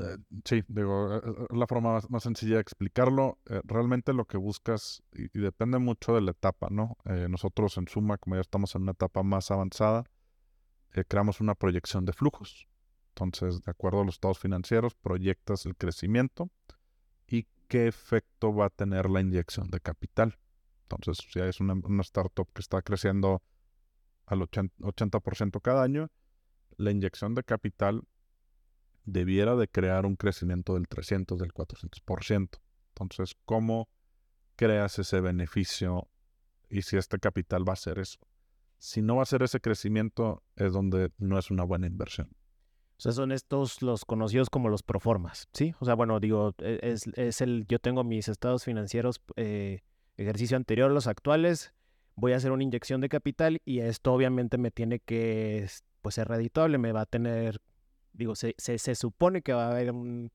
Eh, 0.00 0.16
sí, 0.44 0.62
digo, 0.68 1.14
eh, 1.14 1.20
eh, 1.24 1.46
es 1.50 1.56
la 1.56 1.66
forma 1.66 2.00
más, 2.08 2.22
sencilla 2.22 2.54
de 2.54 2.60
explicarlo. 2.60 3.38
Realmente 3.64 4.12
lo 4.12 4.24
que 4.24 4.36
buscas, 4.36 5.02
y, 5.12 5.38
depende 5.38 5.78
mucho 5.78 6.14
de 6.14 6.22
la 6.22 6.30
etapa, 6.30 6.68
¿no? 6.70 6.96
Nosotros 7.04 7.76
en 7.76 7.88
Suma, 7.88 8.18
como 8.18 8.36
ya 8.36 8.40
estamos 8.40 8.74
en 8.74 8.82
una 8.82 8.92
etapa 8.92 9.22
más 9.22 9.50
avanzada, 9.50 10.04
creamos 11.08 11.40
una 11.40 11.54
proyección 11.54 12.04
de 12.04 12.12
flujos. 12.12 12.68
Entonces, 13.10 13.62
de 13.62 13.70
acuerdo 13.70 14.00
a 14.00 14.04
los 14.04 14.14
estados 14.14 14.38
financieros, 14.38 14.94
proyectas 14.94 15.66
el 15.66 15.76
crecimiento 15.76 16.50
y 17.26 17.46
qué 17.68 17.86
efecto 17.86 18.54
va 18.54 18.66
a 18.66 18.70
tener 18.70 19.10
la 19.10 19.20
inyección 19.20 19.70
de 19.70 19.80
capital. 19.80 20.38
Entonces, 20.82 21.26
si 21.30 21.40
es 21.40 21.60
una, 21.60 21.74
una 21.74 22.02
startup 22.02 22.48
que 22.52 22.60
está 22.60 22.82
creciendo 22.82 23.42
al 24.26 24.40
80%, 24.40 24.70
80% 24.78 25.60
cada 25.60 25.82
año, 25.82 26.08
la 26.76 26.90
inyección 26.90 27.34
de 27.34 27.44
capital 27.44 28.04
debiera 29.04 29.56
de 29.56 29.68
crear 29.68 30.06
un 30.06 30.16
crecimiento 30.16 30.74
del 30.74 30.88
300, 30.88 31.38
del 31.38 31.52
400%. 31.52 32.58
Entonces, 32.90 33.36
¿cómo 33.44 33.88
creas 34.56 34.98
ese 34.98 35.20
beneficio 35.20 36.08
y 36.68 36.82
si 36.82 36.96
este 36.96 37.18
capital 37.18 37.68
va 37.68 37.72
a 37.72 37.76
ser 37.76 37.98
eso? 37.98 38.18
Si 38.78 39.02
no 39.02 39.16
va 39.16 39.22
a 39.22 39.26
ser 39.26 39.42
ese 39.42 39.60
crecimiento, 39.60 40.42
es 40.56 40.72
donde 40.72 41.10
no 41.18 41.38
es 41.38 41.50
una 41.50 41.64
buena 41.64 41.86
inversión. 41.86 42.28
O 42.96 43.02
sea, 43.02 43.12
son 43.12 43.32
estos 43.32 43.80
los 43.80 44.04
conocidos 44.04 44.50
como 44.50 44.68
los 44.68 44.82
proformas, 44.82 45.48
¿sí? 45.54 45.74
O 45.80 45.86
sea, 45.86 45.94
bueno, 45.94 46.20
digo, 46.20 46.54
e- 46.58 46.80
es, 46.82 47.40
el, 47.40 47.64
yo 47.66 47.78
tengo 47.78 48.04
mis 48.04 48.28
estados 48.28 48.64
financieros, 48.64 49.20
eh, 49.36 49.80
ejercicio 50.18 50.56
anterior, 50.56 50.90
los 50.90 51.06
actuales, 51.06 51.72
voy 52.14 52.32
a 52.32 52.36
hacer 52.36 52.52
una 52.52 52.62
inyección 52.62 53.00
de 53.00 53.08
capital 53.08 53.62
y 53.64 53.80
esto 53.80 54.12
obviamente 54.12 54.58
me 54.58 54.70
tiene 54.70 55.00
que, 55.00 55.58
es- 55.64 55.82
pues, 56.02 56.16
ser 56.16 56.28
redituable, 56.28 56.76
me 56.76 56.92
va 56.92 57.02
a 57.02 57.06
tener, 57.06 57.60
digo, 58.12 58.34
se, 58.34 58.54
se, 58.58 58.78
se 58.78 58.94
supone 58.94 59.42
que 59.42 59.52
va 59.52 59.66
a 59.68 59.70
haber 59.72 59.92
un- 59.92 60.30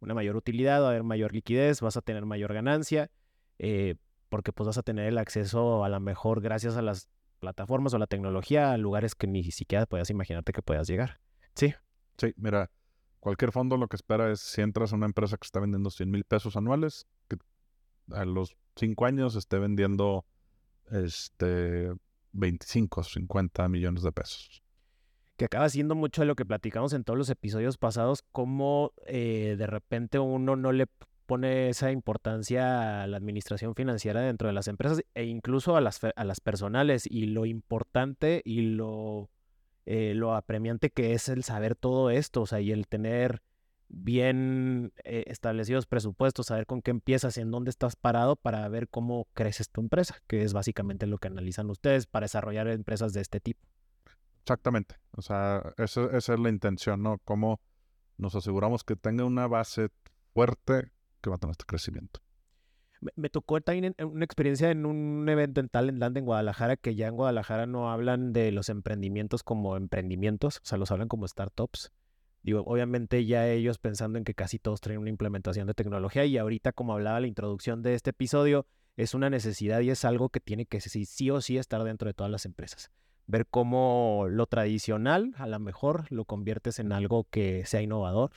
una 0.00 0.14
mayor 0.14 0.36
utilidad, 0.36 0.80
va 0.82 0.86
a 0.86 0.90
haber 0.90 1.02
mayor 1.02 1.32
liquidez, 1.32 1.80
vas 1.80 1.96
a 1.96 2.02
tener 2.02 2.24
mayor 2.24 2.52
ganancia, 2.54 3.10
eh, 3.58 3.96
porque 4.28 4.52
pues 4.52 4.66
vas 4.66 4.78
a 4.78 4.82
tener 4.82 5.06
el 5.06 5.18
acceso 5.18 5.84
a 5.84 5.88
la 5.88 5.98
mejor 6.00 6.40
gracias 6.40 6.76
a 6.76 6.82
las 6.82 7.08
plataformas 7.40 7.94
o 7.94 7.98
la 7.98 8.06
tecnología 8.06 8.72
a 8.72 8.76
lugares 8.78 9.14
que 9.14 9.26
ni 9.26 9.42
siquiera 9.50 9.86
puedas 9.86 10.10
imaginarte 10.10 10.52
que 10.52 10.62
puedas 10.62 10.86
llegar. 10.88 11.20
Sí. 11.54 11.74
Sí, 12.16 12.32
mira, 12.36 12.70
cualquier 13.20 13.52
fondo 13.52 13.76
lo 13.76 13.88
que 13.88 13.96
espera 13.96 14.30
es 14.30 14.40
si 14.40 14.60
entras 14.60 14.92
a 14.92 14.96
una 14.96 15.06
empresa 15.06 15.36
que 15.36 15.46
está 15.46 15.60
vendiendo 15.60 15.90
100 15.90 16.10
mil 16.10 16.24
pesos 16.24 16.56
anuales, 16.56 17.06
que 17.28 17.36
a 18.12 18.24
los 18.24 18.56
5 18.76 19.06
años 19.06 19.34
esté 19.36 19.58
vendiendo 19.58 20.24
este 20.90 21.92
25 22.32 23.00
o 23.00 23.04
50 23.04 23.68
millones 23.68 24.02
de 24.02 24.12
pesos. 24.12 24.62
Que 25.38 25.44
acaba 25.44 25.68
siendo 25.68 25.94
mucho 25.94 26.22
de 26.22 26.26
lo 26.26 26.34
que 26.34 26.44
platicamos 26.44 26.92
en 26.92 27.04
todos 27.04 27.16
los 27.16 27.30
episodios 27.30 27.78
pasados, 27.78 28.24
cómo 28.32 28.92
eh, 29.06 29.54
de 29.56 29.68
repente 29.68 30.18
uno 30.18 30.56
no 30.56 30.72
le 30.72 30.86
pone 31.26 31.68
esa 31.68 31.92
importancia 31.92 33.04
a 33.04 33.06
la 33.06 33.18
administración 33.18 33.76
financiera 33.76 34.20
dentro 34.20 34.48
de 34.48 34.54
las 34.54 34.66
empresas 34.66 35.00
e 35.14 35.24
incluso 35.26 35.76
a 35.76 35.80
las, 35.80 36.00
a 36.02 36.24
las 36.24 36.40
personales 36.40 37.06
y 37.08 37.26
lo 37.26 37.46
importante 37.46 38.42
y 38.44 38.62
lo, 38.62 39.30
eh, 39.86 40.12
lo 40.14 40.34
apremiante 40.34 40.90
que 40.90 41.12
es 41.12 41.28
el 41.28 41.44
saber 41.44 41.76
todo 41.76 42.10
esto, 42.10 42.42
o 42.42 42.46
sea, 42.46 42.60
y 42.60 42.72
el 42.72 42.88
tener 42.88 43.40
bien 43.88 44.92
eh, 45.04 45.22
establecidos 45.28 45.86
presupuestos, 45.86 46.46
saber 46.46 46.66
con 46.66 46.82
qué 46.82 46.90
empiezas 46.90 47.36
y 47.38 47.42
en 47.42 47.52
dónde 47.52 47.70
estás 47.70 47.94
parado 47.94 48.34
para 48.34 48.68
ver 48.68 48.88
cómo 48.88 49.28
creces 49.34 49.70
tu 49.70 49.80
empresa, 49.82 50.16
que 50.26 50.42
es 50.42 50.52
básicamente 50.52 51.06
lo 51.06 51.18
que 51.18 51.28
analizan 51.28 51.70
ustedes 51.70 52.06
para 52.06 52.24
desarrollar 52.24 52.66
empresas 52.66 53.12
de 53.12 53.20
este 53.20 53.38
tipo. 53.38 53.60
Exactamente. 54.48 54.94
O 55.14 55.20
sea, 55.20 55.74
esa, 55.76 56.06
esa 56.16 56.32
es 56.32 56.40
la 56.40 56.48
intención, 56.48 57.02
¿no? 57.02 57.18
Cómo 57.22 57.60
nos 58.16 58.34
aseguramos 58.34 58.82
que 58.82 58.96
tenga 58.96 59.26
una 59.26 59.46
base 59.46 59.90
fuerte 60.32 60.90
que 61.20 61.28
va 61.28 61.36
a 61.36 61.38
tener 61.38 61.50
este 61.50 61.66
crecimiento. 61.66 62.20
Me, 63.02 63.10
me 63.14 63.28
tocó 63.28 63.60
también 63.60 63.94
en- 63.98 64.06
una 64.06 64.24
experiencia 64.24 64.70
en 64.70 64.86
un 64.86 65.28
evento 65.28 65.60
en 65.60 65.68
Talentland 65.68 66.16
en 66.16 66.24
Guadalajara, 66.24 66.78
que 66.78 66.94
ya 66.94 67.08
en 67.08 67.16
Guadalajara 67.16 67.66
no 67.66 67.92
hablan 67.92 68.32
de 68.32 68.50
los 68.50 68.70
emprendimientos 68.70 69.42
como 69.42 69.76
emprendimientos, 69.76 70.56
o 70.56 70.60
sea, 70.64 70.78
los 70.78 70.90
hablan 70.92 71.08
como 71.08 71.28
startups. 71.28 71.92
Digo, 72.42 72.62
obviamente 72.66 73.26
ya 73.26 73.46
ellos 73.50 73.76
pensando 73.76 74.16
en 74.16 74.24
que 74.24 74.32
casi 74.32 74.58
todos 74.58 74.80
traen 74.80 75.00
una 75.00 75.10
implementación 75.10 75.66
de 75.66 75.74
tecnología 75.74 76.24
y 76.24 76.38
ahorita, 76.38 76.72
como 76.72 76.94
hablaba 76.94 77.20
la 77.20 77.26
introducción 77.26 77.82
de 77.82 77.92
este 77.92 78.10
episodio, 78.10 78.64
es 78.96 79.12
una 79.12 79.28
necesidad 79.28 79.80
y 79.80 79.90
es 79.90 80.06
algo 80.06 80.30
que 80.30 80.40
tiene 80.40 80.64
que 80.64 80.80
sí 80.80 81.30
o 81.30 81.42
sí 81.42 81.58
estar 81.58 81.84
dentro 81.84 82.06
de 82.08 82.14
todas 82.14 82.32
las 82.32 82.46
empresas. 82.46 82.90
Ver 83.28 83.46
cómo 83.46 84.26
lo 84.28 84.46
tradicional, 84.46 85.34
a 85.36 85.46
lo 85.46 85.60
mejor, 85.60 86.10
lo 86.10 86.24
conviertes 86.24 86.78
en 86.78 86.92
algo 86.92 87.28
que 87.30 87.64
sea 87.66 87.82
innovador, 87.82 88.32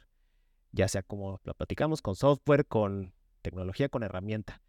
ya 0.74 0.88
sea 0.90 1.02
como 1.02 1.40
lo 1.46 1.54
platicamos, 1.54 2.02
con 2.02 2.16
software, 2.16 2.68
con 2.68 3.14
tecnología, 3.42 3.88
con 3.88 4.04
herramienta. 4.04 4.62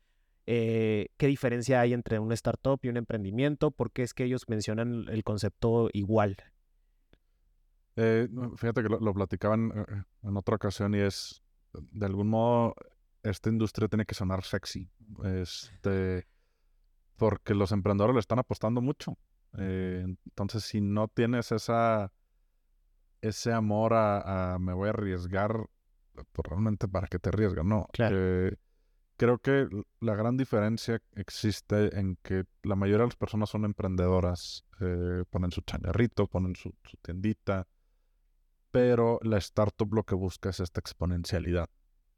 Eh, 0.47 1.09
¿Qué 1.17 1.27
diferencia 1.27 1.81
hay 1.81 1.93
entre 1.93 2.21
una 2.21 2.35
startup 2.35 2.79
y 2.83 2.89
un 2.89 2.97
emprendimiento? 2.97 3.73
¿Por 3.73 3.91
qué 3.91 4.03
es 4.03 4.15
que 4.15 4.25
ellos 4.25 4.49
mencionan 4.49 5.07
el 5.09 5.25
concepto 5.25 5.91
igual? 5.93 6.37
Eh, 7.97 8.29
fíjate 8.57 8.83
que 8.83 8.89
lo, 8.89 9.01
lo 9.01 9.13
platicaban 9.13 9.73
eh, 9.75 9.85
eh, 9.89 10.03
en 10.23 10.37
otra 10.37 10.55
ocasión 10.55 10.95
y 10.95 11.01
es, 11.01 11.43
de 11.73 12.07
algún 12.07 12.29
modo, 12.29 12.77
esta 13.25 13.51
industria 13.51 13.89
tiene 13.89 14.07
que 14.07 14.15
sonar 14.15 14.45
sexy. 14.45 14.89
Este, 15.25 16.29
porque 17.17 17.55
los 17.55 17.73
emprendedores 17.73 18.15
le 18.15 18.21
están 18.21 18.39
apostando 18.39 18.81
mucho. 18.81 19.19
Eh, 19.59 20.05
entonces, 20.27 20.65
si 20.65 20.81
no 20.81 21.09
tienes 21.09 21.53
esa, 21.53 22.13
ese 23.21 23.53
amor 23.53 23.95
a, 23.95 24.55
a 24.55 24.59
me 24.59 24.73
voy 24.73 24.89
a 24.89 24.91
arriesgar, 24.91 25.67
pues 26.15 26.49
realmente 26.49 26.89
para 26.89 27.07
qué 27.07 27.19
te 27.19 27.29
arriesgas, 27.31 27.65
no. 27.65 27.87
Claro. 27.93 28.17
Eh, 28.19 28.57
creo 29.17 29.39
que 29.39 29.69
la 30.01 30.15
gran 30.17 30.37
diferencia 30.37 31.01
existe 31.15 31.99
en 31.99 32.17
que 32.23 32.45
la 32.63 32.75
mayoría 32.77 33.03
de 33.03 33.07
las 33.09 33.17
personas 33.17 33.51
son 33.51 33.65
emprendedoras, 33.65 34.65
eh, 34.81 35.25
ponen 35.31 35.51
su 35.53 35.61
changarrito, 35.63 36.27
ponen 36.27 36.57
su, 36.57 36.75
su 36.85 36.97
tiendita, 36.99 37.69
pero 38.71 39.19
la 39.23 39.39
startup 39.39 39.93
lo 39.95 40.05
que 40.05 40.15
busca 40.15 40.49
es 40.51 40.61
esta 40.61 40.81
exponencialidad. 40.81 41.69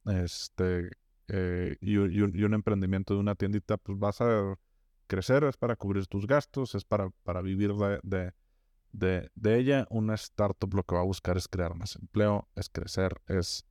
Este, 0.07 0.91
eh, 1.29 1.77
y, 1.81 1.97
un- 1.97 2.13
y 2.13 2.21
un, 2.21 2.37
y 2.37 2.43
un 2.45 2.55
emprendimiento 2.55 3.15
de 3.15 3.21
una 3.21 3.35
tiendita, 3.35 3.77
pues 3.77 3.99
vas 3.99 4.21
a 4.21 4.55
crecer, 5.07 5.45
es 5.45 5.57
para 5.57 5.77
cubrir 5.77 6.07
tus 6.07 6.27
gastos, 6.27 6.75
es 6.75 6.85
para, 6.85 7.11
para 7.23 7.43
vivir 7.43 7.75
de, 7.75 8.01
de, 8.03 8.33
de, 8.93 9.31
de 9.35 9.59
ella. 9.59 9.87
Una 9.91 10.15
startup 10.15 10.73
lo 10.75 10.83
que 10.83 10.95
va 10.95 11.01
a 11.03 11.05
buscar 11.05 11.37
es 11.37 11.49
crear 11.49 11.75
más 11.75 11.97
empleo, 11.97 12.49
es 12.55 12.69
crecer, 12.69 13.21
es 13.27 13.67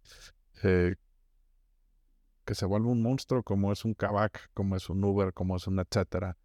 eh, 0.64 0.96
que 2.46 2.56
se 2.56 2.66
vuelva 2.66 2.90
un 2.90 3.02
monstruo 3.02 3.44
como 3.44 3.72
es 3.72 3.86
un 3.86 3.94
Kavak, 3.94 4.52
como 4.54 4.76
es 4.76 4.90
un 4.90 5.04
Uber, 5.04 5.34
como 5.34 5.56
es 5.56 5.68
un 5.68 5.80
etcétera. 5.80 6.38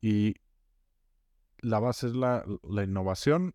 Y 0.00 0.36
la 1.58 1.78
base 1.78 2.08
es 2.08 2.14
la, 2.14 2.44
la 2.62 2.82
innovación, 2.82 3.54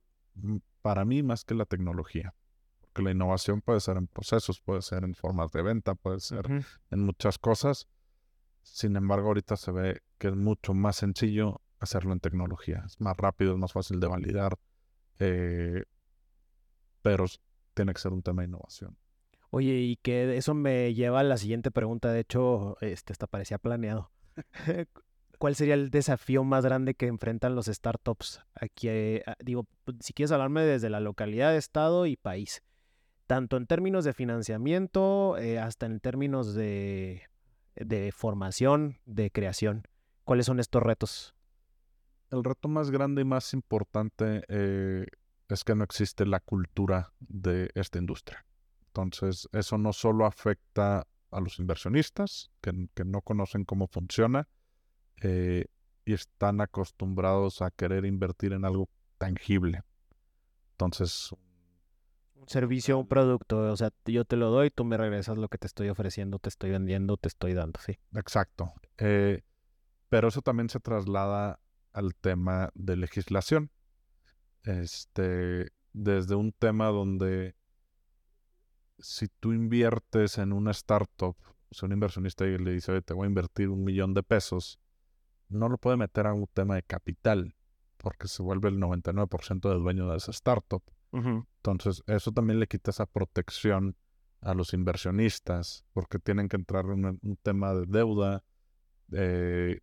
para 0.82 1.06
mí, 1.06 1.24
más 1.24 1.44
que 1.44 1.56
la 1.56 1.66
tecnología. 1.66 2.34
Porque 2.80 3.02
la 3.02 3.12
innovación 3.12 3.62
puede 3.62 3.80
ser 3.82 3.98
en 3.98 4.08
procesos, 4.08 4.62
puede 4.62 4.82
ser 4.82 5.04
en 5.04 5.14
formas 5.14 5.52
de 5.52 5.62
venta, 5.62 5.96
puede 5.96 6.20
ser 6.20 6.48
en 6.90 7.04
muchas 7.04 7.38
cosas. 7.38 7.88
Sin 8.74 8.96
embargo, 8.96 9.28
ahorita 9.30 9.56
se 9.56 9.72
ve 9.72 10.02
que 10.18 10.28
es 10.28 10.36
mucho 10.36 10.74
más 10.74 10.98
sencillo 10.98 11.62
hacerlo 11.80 12.14
en 12.14 12.20
tecnología. 12.20 12.84
Es 12.86 13.00
más 13.02 13.16
rápido, 13.18 13.54
es 13.54 13.58
más 13.58 13.74
fácil 13.74 14.00
de 14.00 14.08
validar. 14.08 14.58
eh, 15.20 15.84
pero 17.02 17.26
tiene 17.74 17.94
que 17.94 18.00
ser 18.00 18.12
un 18.12 18.22
tema 18.22 18.42
de 18.42 18.50
innovación. 18.50 18.98
Oye, 19.50 19.74
y 19.76 19.96
que 19.98 20.36
eso 20.38 20.54
me 20.54 20.94
lleva 20.94 21.22
a 21.22 21.24
la 21.24 21.38
siguiente 21.38 21.72
pregunta. 21.72 22.12
De 22.12 22.20
hecho, 22.20 22.76
este 22.82 23.14
hasta 23.14 23.28
parecía 23.28 23.58
planeado. 23.58 24.12
¿Cuál 25.40 25.56
sería 25.56 25.76
el 25.76 25.90
desafío 25.90 26.44
más 26.44 26.66
grande 26.66 26.96
que 26.96 27.08
enfrentan 27.08 27.56
los 27.56 27.68
startups 27.68 28.42
aquí? 28.56 28.90
eh, 28.90 29.24
ah, 29.26 29.36
digo, 29.40 29.66
pu- 29.86 29.98
si 30.02 30.14
quieres 30.14 30.32
hablarme 30.32 30.64
desde 30.64 30.90
la 30.90 31.00
localidad, 31.00 31.56
estado 31.56 32.06
y 32.08 32.18
país, 32.18 32.64
tanto 33.28 33.56
en 33.56 33.68
términos 33.68 34.04
de 34.04 34.14
financiamiento, 34.14 35.38
eh, 35.38 35.60
hasta 35.60 35.86
en 35.86 36.00
términos 36.00 36.56
de, 36.56 37.22
de 37.86 38.12
formación, 38.12 39.00
de 39.06 39.32
creación. 39.32 39.88
¿Cuáles 40.24 40.46
son 40.46 40.60
estos 40.60 40.84
retos? 40.84 41.36
El 42.30 42.44
reto 42.44 42.68
más 42.68 42.92
grande 42.92 43.22
y 43.22 43.26
más 43.26 43.54
importante 43.54 44.44
eh, 44.50 45.06
es 45.48 45.64
que 45.64 45.76
no 45.76 45.84
existe 45.84 46.26
la 46.26 46.40
cultura 46.40 47.14
de 47.20 47.70
esta 47.76 48.00
industria. 48.00 48.46
Entonces, 48.88 49.48
eso 49.54 49.78
no 49.78 49.94
solo 49.94 50.26
afecta 50.26 51.08
a 51.32 51.40
los 51.40 51.60
inversionistas, 51.60 52.52
que, 52.62 52.74
no 53.06 53.22
conocen 53.22 53.64
cómo 53.64 53.88
funciona 53.88 54.48
eh, 55.22 55.66
y 56.06 56.14
están 56.14 56.62
acostumbrados 56.62 57.62
a 57.62 57.72
querer 57.72 58.06
invertir 58.06 58.54
en 58.54 58.66
algo 58.66 58.90
tangible. 59.18 59.84
Entonces, 60.72 61.36
Un 62.40 62.48
servicio, 62.48 62.98
un 62.98 63.08
producto, 63.08 63.60
o 63.72 63.78
sea, 63.78 63.92
yo 64.06 64.26
te 64.26 64.36
lo 64.36 64.50
doy, 64.50 64.70
tú 64.70 64.86
me 64.86 64.98
regresas 64.98 65.38
lo 65.38 65.50
que 65.50 65.58
te 65.58 65.68
estoy 65.68 65.90
ofreciendo, 65.90 66.40
te 66.40 66.50
estoy 66.50 66.72
vendiendo, 66.72 67.18
te 67.18 67.28
estoy 67.28 67.54
dando, 67.54 67.80
sí. 67.80 67.98
Exacto. 68.14 68.72
Eh, 68.98 69.42
pero 70.10 70.30
eso 70.30 70.42
también 70.42 70.70
se 70.70 70.80
traslada 70.80 71.60
al 71.94 72.16
tema 72.16 72.70
de 72.74 72.96
legislación. 72.96 73.72
Este, 74.64 75.72
desde 75.94 76.36
un 76.36 76.52
tema 76.52 76.88
donde 76.88 77.56
si 79.00 79.28
tú 79.28 79.54
inviertes 79.54 80.38
en 80.38 80.54
una 80.54 80.72
startup, 80.72 81.36
si 81.72 81.86
un 81.86 81.92
inversionista 81.92 82.46
le 82.46 82.72
dice, 82.72 82.92
oye, 82.92 83.02
te 83.02 83.14
voy 83.14 83.26
a 83.26 83.30
invertir 83.30 83.70
un 83.70 83.84
millón 83.84 84.14
de 84.14 84.24
pesos, 84.24 84.80
no 85.50 85.70
lo 85.70 85.78
puede 85.78 85.98
meter 85.98 86.28
a 86.28 86.34
un 86.34 86.48
tema 86.48 86.76
de 86.76 86.84
capital, 86.84 87.56
porque 87.98 88.28
se 88.28 88.42
vuelve 88.42 88.70
el 88.70 88.78
99% 88.78 89.70
del 89.70 89.80
dueño 89.80 90.10
de 90.10 90.18
esa 90.18 90.32
startup. 90.32 90.84
Entonces, 91.18 92.04
eso 92.08 92.32
también 92.32 92.60
le 92.60 92.68
quita 92.68 92.92
esa 92.92 93.06
protección 93.06 93.96
a 94.42 94.54
los 94.54 94.74
inversionistas, 94.74 95.86
porque 95.94 96.20
tienen 96.20 96.48
que 96.48 96.58
entrar 96.58 96.86
en 96.86 97.06
un, 97.06 97.40
tema 97.42 97.74
de 97.74 97.86
deuda. 97.88 98.44
eh, 99.12 99.80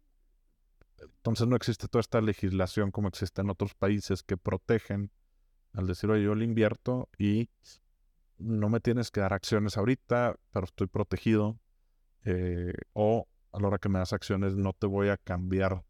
entonces, 1.18 1.46
no 1.46 1.56
existe 1.56 1.88
toda 1.88 2.00
esta 2.00 2.20
legislación 2.20 2.90
como 2.90 3.08
existe 3.08 3.40
en 3.40 3.50
otros 3.50 3.74
países 3.74 4.22
que 4.22 4.36
protegen 4.36 5.10
al 5.72 5.86
decir, 5.86 6.10
oye, 6.10 6.22
yo 6.22 6.34
le 6.34 6.44
invierto 6.44 7.08
y 7.18 7.50
no 8.38 8.68
me 8.68 8.80
tienes 8.80 9.10
que 9.10 9.20
dar 9.20 9.32
acciones 9.32 9.76
ahorita, 9.76 10.36
pero 10.52 10.64
estoy 10.64 10.86
protegido. 10.86 11.58
eh, 12.24 12.72
o 12.94 13.28
a 13.52 13.60
la 13.60 13.68
hora 13.68 13.78
que 13.78 13.88
me 13.88 13.98
das 13.98 14.12
acciones, 14.12 14.56
no 14.56 14.72
te 14.72 14.86
voy 14.86 15.08
a 15.08 15.16
cambiar 15.16 15.84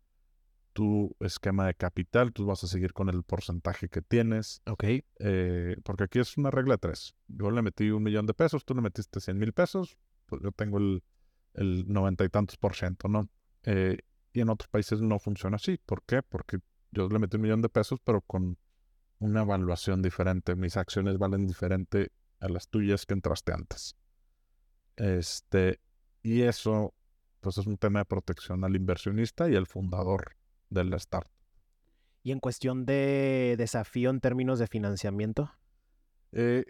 tu 0.74 1.16
esquema 1.20 1.66
de 1.66 1.74
capital, 1.74 2.32
tú 2.32 2.44
vas 2.44 2.62
a 2.64 2.66
seguir 2.66 2.92
con 2.92 3.08
el 3.08 3.22
porcentaje 3.22 3.88
que 3.88 4.02
tienes. 4.02 4.60
Ok. 4.66 4.84
Eh, 5.20 5.76
porque 5.82 6.04
aquí 6.04 6.18
es 6.18 6.36
una 6.36 6.50
regla 6.50 6.74
de 6.74 6.78
tres. 6.78 7.14
Yo 7.28 7.50
le 7.50 7.62
metí 7.62 7.90
un 7.90 8.02
millón 8.02 8.26
de 8.26 8.34
pesos, 8.34 8.64
tú 8.66 8.74
le 8.74 8.82
metiste 8.82 9.20
cien 9.20 9.38
mil 9.38 9.52
pesos, 9.52 9.96
pues 10.26 10.42
yo 10.42 10.52
tengo 10.52 10.78
el, 10.78 11.02
el 11.54 11.90
noventa 11.90 12.24
y 12.24 12.28
tantos 12.28 12.58
por 12.58 12.74
ciento, 12.74 13.08
¿no? 13.08 13.30
Eh, 13.62 13.98
y 14.32 14.40
en 14.40 14.50
otros 14.50 14.68
países 14.68 15.00
no 15.00 15.18
funciona 15.18 15.56
así. 15.56 15.78
¿Por 15.86 16.02
qué? 16.02 16.22
Porque 16.22 16.58
yo 16.90 17.08
le 17.08 17.18
metí 17.18 17.36
un 17.36 17.42
millón 17.42 17.62
de 17.62 17.68
pesos, 17.68 18.00
pero 18.04 18.20
con 18.20 18.58
una 19.20 19.42
evaluación 19.42 20.02
diferente. 20.02 20.56
Mis 20.56 20.76
acciones 20.76 21.18
valen 21.18 21.46
diferente 21.46 22.10
a 22.40 22.48
las 22.48 22.68
tuyas 22.68 23.06
que 23.06 23.14
entraste 23.14 23.52
antes. 23.52 23.96
Este, 24.96 25.80
y 26.22 26.42
eso, 26.42 26.94
pues 27.40 27.58
es 27.58 27.66
un 27.66 27.78
tema 27.78 28.00
de 28.00 28.04
protección 28.06 28.64
al 28.64 28.74
inversionista 28.74 29.48
y 29.48 29.54
al 29.54 29.66
fundador 29.66 30.36
de 30.70 30.84
la 30.84 30.96
startup. 30.96 31.30
Y 32.22 32.32
en 32.32 32.40
cuestión 32.40 32.86
de 32.86 33.54
desafío 33.58 34.10
en 34.10 34.20
términos 34.20 34.58
de 34.58 34.66
financiamiento, 34.66 35.50
Eh, 36.32 36.64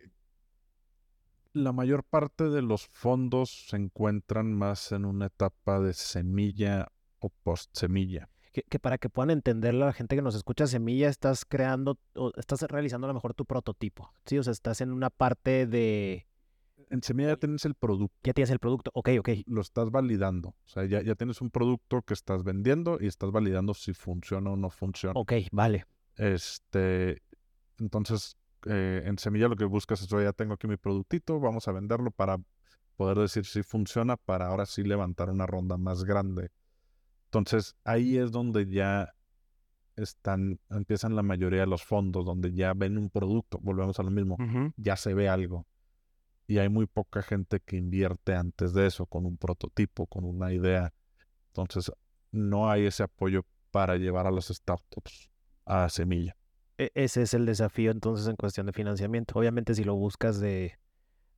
la 1.54 1.72
mayor 1.72 2.02
parte 2.04 2.50
de 2.50 2.60
los 2.60 2.86
fondos 2.88 3.68
se 3.68 3.76
encuentran 3.76 4.52
más 4.52 4.92
en 4.92 5.04
una 5.04 5.26
etapa 5.26 5.80
de 5.80 5.92
semilla 5.94 6.88
o 7.20 7.30
post 7.30 7.70
semilla. 7.76 8.28
que, 8.52 8.62
que 8.62 8.78
para 8.78 8.98
que 8.98 9.08
puedan 9.08 9.30
entender 9.30 9.74
la 9.74 9.92
gente 9.92 10.14
que 10.16 10.22
nos 10.22 10.34
escucha, 10.34 10.66
Semilla, 10.66 11.08
estás 11.08 11.44
creando, 11.44 11.98
o 12.14 12.30
estás 12.36 12.62
realizando 12.62 13.06
a 13.06 13.08
lo 13.08 13.14
mejor 13.14 13.34
tu 13.34 13.46
prototipo, 13.46 14.12
¿sí? 14.26 14.38
O 14.38 14.42
sea, 14.42 14.52
estás 14.52 14.80
en 14.80 14.92
una 14.92 15.10
parte 15.10 15.66
de, 15.66 16.26
En 16.90 17.02
semilla 17.02 17.30
ya 17.30 17.36
tienes 17.36 17.64
el 17.64 17.74
producto, 17.74 18.16
ya 18.22 18.32
tienes 18.32 18.50
el 18.50 18.58
producto, 18.58 18.90
ok, 18.94 19.10
ok, 19.18 19.28
lo 19.46 19.60
estás 19.60 19.90
validando. 19.90 20.50
O 20.50 20.68
sea, 20.68 20.84
ya, 20.84 21.02
ya 21.02 21.14
tienes 21.14 21.40
un 21.40 21.50
producto 21.50 22.02
que 22.02 22.14
estás 22.14 22.44
vendiendo 22.44 22.98
y 23.00 23.06
estás 23.06 23.30
validando 23.30 23.74
si 23.74 23.94
funciona 23.94 24.50
o 24.50 24.56
no 24.56 24.70
funciona. 24.70 25.18
ok, 25.18 25.32
vale, 25.52 25.86
Este, 26.16 27.22
entonces, 27.78 28.36
eh, 28.66 29.02
en 29.04 29.18
semilla 29.18 29.48
lo 29.48 29.56
que 29.56 29.64
buscas 29.64 30.02
es, 30.02 30.12
oye, 30.12 30.24
ya 30.24 30.32
tengo 30.32 30.54
aquí 30.54 30.66
mi 30.66 30.76
productito, 30.76 31.40
vamos 31.40 31.68
a 31.68 31.72
venderlo 31.72 32.10
para 32.10 32.38
poder 32.96 33.18
decir 33.18 33.44
si 33.44 33.62
funciona, 33.62 34.16
para 34.16 34.46
ahora 34.46 34.66
sí 34.66 34.82
levantar 34.82 35.30
una 35.30 35.46
ronda 35.46 35.76
más 35.76 36.04
grande. 36.04 36.50
Entonces, 37.26 37.74
ahí 37.84 38.16
es 38.16 38.30
donde 38.30 38.66
ya 38.68 39.12
están, 39.96 40.60
empiezan 40.70 41.16
la 41.16 41.22
mayoría 41.22 41.60
de 41.60 41.66
los 41.66 41.84
fondos, 41.84 42.24
donde 42.24 42.52
ya 42.52 42.72
ven 42.74 42.98
un 42.98 43.10
producto, 43.10 43.58
volvemos 43.62 43.98
a 43.98 44.02
lo 44.02 44.10
mismo, 44.10 44.36
ya 44.76 44.96
se 44.96 45.14
ve 45.14 45.28
algo. 45.28 45.66
Y 46.46 46.58
hay 46.58 46.68
muy 46.68 46.86
poca 46.86 47.22
gente 47.22 47.60
que 47.60 47.76
invierte 47.76 48.34
antes 48.34 48.74
de 48.74 48.86
eso, 48.86 49.06
con 49.06 49.24
un 49.26 49.36
prototipo, 49.36 50.06
con 50.06 50.24
una 50.24 50.52
idea. 50.52 50.92
Entonces, 51.48 51.90
no 52.32 52.70
hay 52.70 52.86
ese 52.86 53.02
apoyo 53.02 53.44
para 53.70 53.96
llevar 53.96 54.26
a 54.26 54.30
las 54.30 54.46
startups 54.48 55.30
a 55.64 55.88
semilla. 55.88 56.36
E- 56.78 56.90
ese 56.94 57.22
es 57.22 57.34
el 57.34 57.46
desafío 57.46 57.90
entonces 57.90 58.26
en 58.28 58.36
cuestión 58.36 58.66
de 58.66 58.72
financiamiento. 58.72 59.38
Obviamente 59.38 59.74
si 59.74 59.84
lo 59.84 59.94
buscas 59.94 60.38
de, 60.40 60.78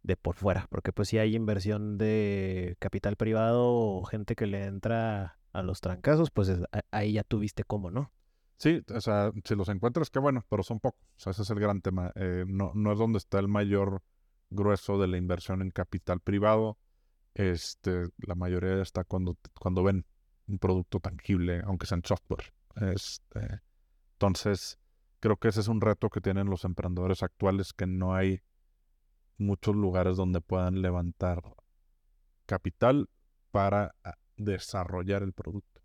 de 0.03 0.17
por 0.17 0.35
fuera, 0.35 0.67
porque 0.71 0.93
pues 0.93 1.09
si 1.09 1.19
hay 1.19 1.35
inversión 1.37 1.99
de 1.99 2.77
capital 2.79 3.17
privado 3.17 3.65
o 3.69 4.05
gente 4.05 4.35
que 4.35 4.47
le 4.47 4.65
entra 4.65 5.39
a 5.53 5.63
los 5.63 5.81
trancazos, 5.81 6.31
pues 6.31 6.49
es- 6.49 6.61
ahí 6.91 7.13
ya 7.13 7.23
tuviste 7.25 7.63
cómo, 7.65 7.91
¿no? 7.91 8.11
Sí, 8.59 8.83
o 8.95 9.01
sea, 9.03 9.33
si 9.45 9.55
los 9.55 9.69
encuentras, 9.69 10.09
qué 10.11 10.19
bueno, 10.19 10.45
pero 10.49 10.63
son 10.63 10.81
pocos. 10.81 11.01
O 11.17 11.21
sea, 11.21 11.31
ese 11.33 11.43
es 11.43 11.51
el 11.51 11.61
gran 11.61 11.83
tema. 11.83 12.11
Eh, 12.15 12.45
no, 12.49 12.73
no 12.75 12.91
es 12.93 12.99
donde 12.99 13.19
está 13.19 13.39
el 13.39 13.49
mayor 13.49 14.03
grueso 14.51 14.99
de 14.99 15.09
la 15.09 15.17
inversión 15.17 15.63
en 15.63 15.71
capital 15.71 16.21
privado. 16.21 16.79
Este, 17.35 18.09
la 18.19 18.35
mayoría 18.35 18.81
está 18.81 19.05
cuando, 19.05 19.37
cuando 19.59 19.83
ven 19.83 20.07
un 20.47 20.59
producto 20.59 21.01
tangible, 21.01 21.63
aunque 21.65 21.87
sea 21.87 21.97
en 21.97 22.05
software. 22.05 22.53
Este, 22.77 23.61
entonces, 24.13 24.79
creo 25.21 25.37
que 25.37 25.49
ese 25.49 25.61
es 25.61 25.69
un 25.69 25.81
reto 25.81 26.09
que 26.09 26.21
tienen 26.21 26.49
los 26.49 26.65
emprendedores 26.65 27.23
actuales, 27.23 27.73
que 27.73 27.87
no 27.87 28.15
hay 28.15 28.41
muchos 29.39 29.75
lugares 29.75 30.17
donde 30.17 30.41
puedan 30.41 30.81
levantar 30.81 31.43
capital 32.47 33.11
para 33.51 33.95
ah, 34.05 34.15
desarrollar 34.37 35.23
el 35.23 35.33
producto. 35.33 35.83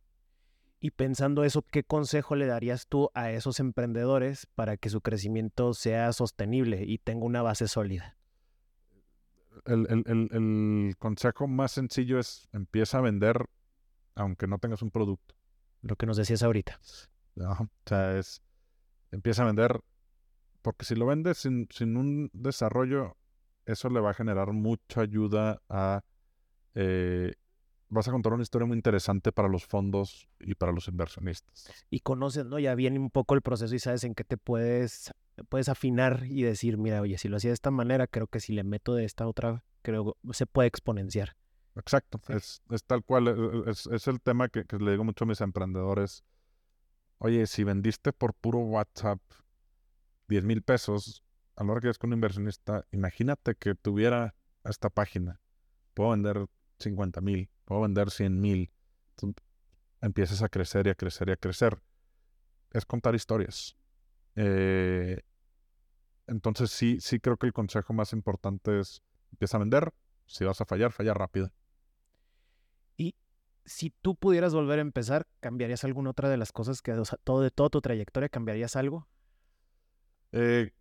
Y 0.79 0.91
pensando 0.91 1.43
eso, 1.43 1.61
¿qué 1.61 1.83
consejo 1.83 2.35
le 2.35 2.47
darías 2.47 2.87
tú 2.87 3.11
a 3.13 3.31
esos 3.31 3.59
emprendedores 3.59 4.47
para 4.55 4.77
que 4.77 4.89
su 4.89 5.01
crecimiento 5.01 5.73
sea 5.73 6.11
sostenible 6.11 6.83
y 6.85 6.97
tenga 6.97 7.25
una 7.25 7.43
base 7.43 7.67
sólida? 7.67 8.17
El, 9.65 9.87
el- 9.89 10.03
el- 10.07 10.29
el 10.31 10.95
consejo 10.97 11.47
más 11.47 11.71
sencillo 11.71 12.19
es 12.19 12.47
empieza 12.51 12.97
a 12.97 13.01
vender 13.01 13.45
aunque 14.15 14.47
no 14.47 14.59
tengas 14.59 14.81
un 14.81 14.91
producto. 14.91 15.35
Lo 15.81 15.95
que 15.95 16.05
nos 16.05 16.17
decías 16.17 16.43
ahorita. 16.43 16.79
Ajá. 17.45 17.63
O 17.63 17.69
sea, 17.85 18.17
es 18.17 18.41
empieza 19.11 19.43
a 19.43 19.45
vender 19.45 19.79
porque 20.61 20.85
si 20.85 20.95
lo 20.95 21.05
vendes 21.05 21.37
sin, 21.39 21.67
sin 21.71 21.97
un 21.97 22.29
desarrollo, 22.33 23.17
eso 23.65 23.89
le 23.89 23.99
va 23.99 24.11
a 24.11 24.13
generar 24.13 24.51
mucha 24.53 25.01
ayuda 25.01 25.61
a... 25.69 26.03
eh, 26.75 27.33
vas 27.89 28.07
a 28.07 28.11
contar 28.11 28.33
una 28.33 28.43
historia 28.43 28.65
muy 28.67 28.77
interesante 28.77 29.31
para 29.31 29.47
los 29.49 29.65
fondos 29.65 30.27
y 30.39 30.55
para 30.55 30.71
los 30.71 30.87
inversionistas. 30.87 31.71
y 31.89 31.99
conoces, 32.01 32.45
¿no? 32.45 32.59
Ya 32.59 32.75
viene 32.75 32.99
un 32.99 33.09
poco 33.09 33.33
el 33.35 33.41
proceso 33.41 33.73
y 33.75 33.79
sabes 33.79 34.03
en 34.03 34.13
qué 34.15 34.23
te 34.23 34.37
puedes, 34.37 35.11
puedes 35.49 35.69
afinar 35.69 36.23
y 36.25 36.43
decir, 36.43 36.77
mira, 36.77 37.01
oye, 37.01 37.17
si 37.17 37.27
lo 37.29 37.37
hacía 37.37 37.49
de 37.51 37.55
esta 37.55 37.71
manera, 37.71 38.07
creo 38.07 38.27
que 38.27 38.39
si 38.39 38.53
le 38.53 38.63
meto 38.63 38.93
de 38.95 39.05
esta 39.05 39.27
otra, 39.27 39.63
creo 39.81 40.17
se 40.31 40.45
puede 40.45 40.67
exponenciar. 40.67 41.35
Exacto, 41.75 42.19
Sí. 42.27 42.33
es, 42.33 42.61
es 42.69 42.83
tal 42.83 43.03
cual, 43.03 43.27
e- 43.27 43.31
e- 43.67 43.71
es, 43.71 43.87
es 43.87 44.07
el 44.07 44.19
tema 44.21 44.49
que, 44.49 44.65
que 44.65 44.77
le 44.77 44.91
digo 44.91 45.03
mucho 45.03 45.23
a 45.23 45.27
mis 45.27 45.39
emprendedores. 45.41 46.23
Oye, 47.17 47.47
si 47.47 47.63
vendiste 47.63 48.11
por 48.13 48.33
puro 48.33 48.59
WhatsApp 48.59 49.19
10 50.27 50.43
mil 50.43 50.61
pesos, 50.63 51.23
a 51.55 51.63
la 51.63 51.71
hora 51.71 51.81
que 51.81 51.89
es 51.89 51.97
con 51.97 52.09
un 52.09 52.15
inversionista, 52.15 52.85
imagínate 52.91 53.55
que 53.55 53.75
tuviera 53.75 54.35
esta 54.63 54.89
página. 54.89 55.39
Puedo 55.93 56.11
vender 56.11 56.47
50 56.79 57.21
mil, 57.21 57.49
puedo 57.65 57.81
vender 57.81 58.09
100 58.11 58.39
mil. 58.41 58.71
Empiezas 60.01 60.41
a 60.41 60.49
crecer 60.49 60.87
y 60.87 60.89
a 60.89 60.95
crecer 60.95 61.29
y 61.29 61.31
a 61.31 61.37
crecer. 61.37 61.81
Es 62.71 62.85
contar 62.85 63.13
historias. 63.15 63.77
Eh, 64.35 65.21
entonces 66.27 66.71
sí, 66.71 66.99
sí 67.01 67.19
creo 67.19 67.37
que 67.37 67.47
el 67.47 67.53
consejo 67.53 67.93
más 67.93 68.13
importante 68.13 68.79
es 68.79 69.01
empieza 69.31 69.57
a 69.57 69.59
vender. 69.59 69.93
Si 70.25 70.45
vas 70.45 70.61
a 70.61 70.65
fallar, 70.65 70.91
falla 70.91 71.13
rápido. 71.13 71.51
Y 72.95 73.15
si 73.65 73.89
tú 74.01 74.15
pudieras 74.15 74.53
volver 74.53 74.79
a 74.79 74.81
empezar, 74.81 75.27
¿cambiarías 75.39 75.83
alguna 75.83 76.11
otra 76.11 76.29
de 76.29 76.37
las 76.37 76.51
cosas 76.51 76.81
que, 76.81 76.93
o 76.93 77.05
sea, 77.05 77.19
todo 77.23 77.41
de 77.41 77.51
toda 77.51 77.69
tu 77.69 77.81
trayectoria, 77.81 78.29
cambiarías 78.29 78.75
algo? 78.75 79.07
Eh, 80.31 80.71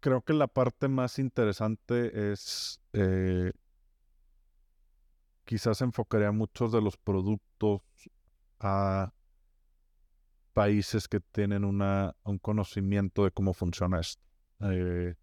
creo 0.00 0.22
que 0.22 0.32
la 0.32 0.46
parte 0.46 0.88
más 0.88 1.18
interesante 1.18 2.32
es 2.32 2.80
eh, 2.92 3.52
quizás 5.44 5.80
enfocaría 5.80 6.32
muchos 6.32 6.72
de 6.72 6.80
los 6.80 6.96
productos 6.96 7.82
a 8.60 9.12
países 10.56 11.06
que 11.06 11.20
tienen 11.20 11.66
una, 11.66 12.16
un 12.24 12.38
conocimiento 12.38 13.24
de 13.24 13.30
cómo 13.30 13.52
funciona 13.52 14.00
esto. 14.00 14.22
Eh, 14.60 15.14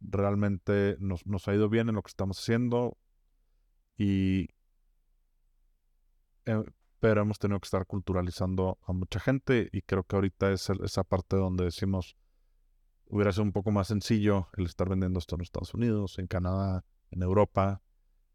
realmente 0.00 0.96
nos, 0.98 1.24
nos, 1.26 1.46
ha 1.46 1.54
ido 1.54 1.68
bien 1.68 1.88
en 1.88 1.94
lo 1.94 2.02
que 2.02 2.08
estamos 2.08 2.40
haciendo 2.40 2.98
y 3.96 4.48
eh, 6.46 6.64
pero 6.98 7.22
hemos 7.22 7.38
tenido 7.38 7.60
que 7.60 7.66
estar 7.66 7.86
culturalizando 7.86 8.80
a 8.82 8.92
mucha 8.92 9.20
gente 9.20 9.68
y 9.70 9.82
creo 9.82 10.02
que 10.02 10.16
ahorita 10.16 10.50
es 10.50 10.68
el, 10.68 10.82
esa 10.82 11.04
parte 11.04 11.36
donde 11.36 11.66
decimos 11.66 12.16
hubiera 13.06 13.30
sido 13.30 13.44
un 13.44 13.52
poco 13.52 13.70
más 13.70 13.86
sencillo 13.86 14.48
el 14.56 14.64
estar 14.64 14.88
vendiendo 14.88 15.20
esto 15.20 15.36
en 15.36 15.42
Estados 15.42 15.72
Unidos, 15.74 16.18
en 16.18 16.26
Canadá, 16.26 16.84
en 17.12 17.22
Europa, 17.22 17.80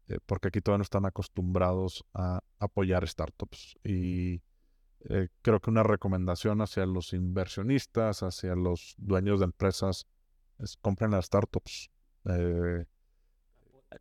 eh, 0.08 0.20
porque 0.24 0.48
aquí 0.48 0.62
todavía 0.62 0.78
no 0.78 0.84
están 0.84 1.04
acostumbrados 1.04 2.02
a 2.14 2.40
apoyar 2.58 3.06
startups. 3.06 3.76
Y 3.84 4.40
eh, 5.08 5.28
creo 5.42 5.60
que 5.60 5.70
una 5.70 5.82
recomendación 5.82 6.60
hacia 6.60 6.86
los 6.86 7.12
inversionistas, 7.12 8.22
hacia 8.22 8.54
los 8.54 8.94
dueños 8.98 9.40
de 9.40 9.46
empresas, 9.46 10.06
es 10.58 10.76
compren 10.76 11.12
las 11.12 11.26
startups. 11.26 11.90
Eh, 12.26 12.84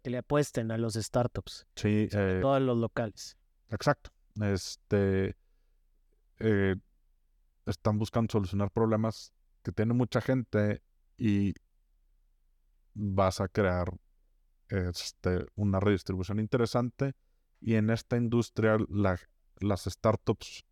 que 0.03 0.09
le 0.09 0.17
apuesten 0.17 0.71
a 0.71 0.77
los 0.77 0.93
startups. 0.93 1.67
Sí. 1.75 2.07
Eh, 2.11 2.39
todos 2.41 2.61
los 2.61 2.77
locales. 2.77 3.37
Exacto. 3.69 4.11
Este, 4.41 5.35
eh, 6.39 6.75
están 7.65 7.97
buscando 7.97 8.31
solucionar 8.31 8.71
problemas 8.71 9.33
que 9.63 9.71
tiene 9.71 9.93
mucha 9.93 10.21
gente 10.21 10.81
y 11.17 11.53
vas 12.93 13.41
a 13.41 13.47
crear 13.47 13.91
este, 14.69 15.45
una 15.55 15.79
redistribución 15.79 16.39
interesante. 16.39 17.13
Y 17.61 17.75
en 17.75 17.89
esta 17.89 18.15
industria 18.15 18.77
las 18.89 19.83
startups 19.83 20.65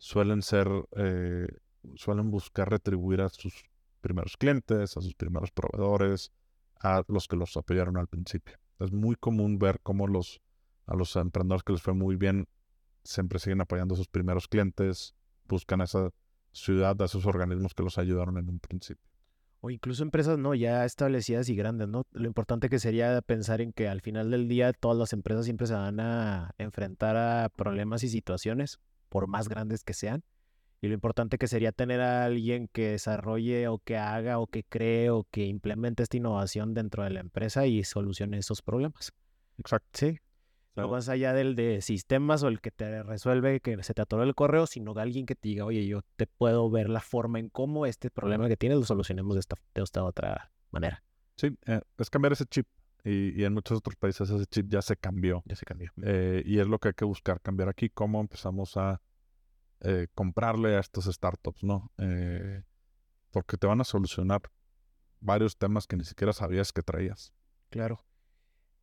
suelen 0.00 0.40
ser, 0.40 0.66
eh, 0.96 1.46
suelen 1.94 2.30
buscar 2.30 2.70
retribuir 2.70 3.20
a 3.20 3.28
sus 3.28 3.52
primeros 4.00 4.38
clientes, 4.38 4.96
a 4.96 5.00
sus 5.02 5.14
primeros 5.14 5.50
proveedores, 5.52 6.32
a 6.80 7.04
los 7.06 7.28
que 7.28 7.36
los 7.36 7.54
apoyaron 7.58 7.98
al 7.98 8.08
principio. 8.08 8.56
Es 8.80 8.92
muy 8.92 9.14
común 9.14 9.58
ver 9.58 9.78
cómo 9.82 10.06
los, 10.06 10.40
a 10.86 10.96
los 10.96 11.14
emprendedores 11.16 11.62
que 11.62 11.74
les 11.74 11.82
fue 11.82 11.92
muy 11.92 12.16
bien 12.16 12.48
siempre 13.04 13.38
siguen 13.38 13.60
apoyando 13.60 13.94
a 13.94 13.98
sus 13.98 14.08
primeros 14.08 14.48
clientes, 14.48 15.14
buscan 15.46 15.82
a 15.82 15.84
esa 15.84 16.10
ciudad, 16.50 17.00
a 17.00 17.04
esos 17.04 17.26
organismos 17.26 17.74
que 17.74 17.82
los 17.82 17.98
ayudaron 17.98 18.38
en 18.38 18.48
un 18.48 18.58
principio. 18.58 19.06
O 19.60 19.68
incluso 19.68 20.02
empresas 20.02 20.38
no 20.38 20.54
ya 20.54 20.86
establecidas 20.86 21.50
y 21.50 21.56
grandes, 21.56 21.88
¿no? 21.88 22.06
Lo 22.12 22.26
importante 22.26 22.70
que 22.70 22.78
sería 22.78 23.20
pensar 23.20 23.60
en 23.60 23.74
que 23.74 23.86
al 23.86 24.00
final 24.00 24.30
del 24.30 24.48
día 24.48 24.72
todas 24.72 24.96
las 24.96 25.12
empresas 25.12 25.44
siempre 25.44 25.66
se 25.66 25.74
van 25.74 26.00
a 26.00 26.54
enfrentar 26.56 27.18
a 27.18 27.50
problemas 27.50 28.02
y 28.02 28.08
situaciones, 28.08 28.80
por 29.10 29.26
más 29.26 29.48
grandes 29.48 29.84
que 29.84 29.92
sean. 29.92 30.24
Y 30.80 30.88
lo 30.88 30.94
importante 30.94 31.36
que 31.36 31.46
sería 31.46 31.72
tener 31.72 32.00
a 32.00 32.24
alguien 32.24 32.66
que 32.68 32.92
desarrolle 32.92 33.68
o 33.68 33.78
que 33.78 33.98
haga 33.98 34.38
o 34.38 34.46
que 34.46 34.64
cree 34.64 35.10
o 35.10 35.26
que 35.30 35.44
implemente 35.44 36.02
esta 36.02 36.16
innovación 36.16 36.72
dentro 36.72 37.04
de 37.04 37.10
la 37.10 37.20
empresa 37.20 37.66
y 37.66 37.84
solucione 37.84 38.38
esos 38.38 38.62
problemas. 38.62 39.12
Exacto. 39.58 39.90
Sí. 39.92 40.18
No 40.76 40.88
más 40.88 41.10
allá 41.10 41.34
del 41.34 41.56
de 41.56 41.82
sistemas 41.82 42.42
o 42.42 42.48
el 42.48 42.60
que 42.60 42.70
te 42.70 43.02
resuelve 43.02 43.60
que 43.60 43.82
se 43.82 43.92
te 43.92 44.00
atoró 44.00 44.22
el 44.22 44.34
correo, 44.34 44.66
sino 44.66 44.92
alguien 44.92 45.26
que 45.26 45.34
te 45.34 45.48
diga, 45.48 45.66
oye, 45.66 45.86
yo 45.86 46.00
te 46.16 46.26
puedo 46.26 46.70
ver 46.70 46.88
la 46.88 47.00
forma 47.00 47.38
en 47.38 47.50
cómo 47.50 47.84
este 47.84 48.08
problema 48.10 48.48
que 48.48 48.56
tienes 48.56 48.78
lo 48.78 48.84
solucionemos 48.84 49.34
de 49.34 49.40
esta, 49.40 49.56
de 49.74 49.82
esta 49.82 50.04
otra 50.04 50.52
manera. 50.70 51.02
Sí, 51.36 51.48
eh, 51.66 51.80
es 51.98 52.08
cambiar 52.08 52.32
ese 52.32 52.46
chip. 52.46 52.66
Y, 53.04 53.40
y, 53.40 53.44
en 53.44 53.54
muchos 53.54 53.78
otros 53.78 53.96
países 53.96 54.28
ese 54.28 54.46
chip 54.46 54.68
ya 54.68 54.82
se 54.82 54.96
cambió. 54.96 55.42
Ya 55.46 55.56
se 55.56 55.64
cambió. 55.64 55.90
Eh, 56.02 56.42
y 56.44 56.58
es 56.58 56.66
lo 56.66 56.78
que 56.78 56.88
hay 56.88 56.94
que 56.94 57.04
buscar 57.04 57.40
cambiar 57.40 57.68
aquí, 57.68 57.88
cómo 57.88 58.20
empezamos 58.20 58.76
a 58.76 59.00
eh, 59.82 60.08
comprarle 60.14 60.76
a 60.76 60.80
estos 60.80 61.06
startups, 61.06 61.64
¿no? 61.64 61.90
Eh, 61.96 62.62
porque 63.30 63.56
te 63.56 63.66
van 63.66 63.80
a 63.80 63.84
solucionar 63.84 64.42
varios 65.20 65.56
temas 65.56 65.86
que 65.86 65.96
ni 65.96 66.04
siquiera 66.04 66.34
sabías 66.34 66.70
que 66.72 66.82
traías. 66.82 67.32
Claro. 67.70 68.04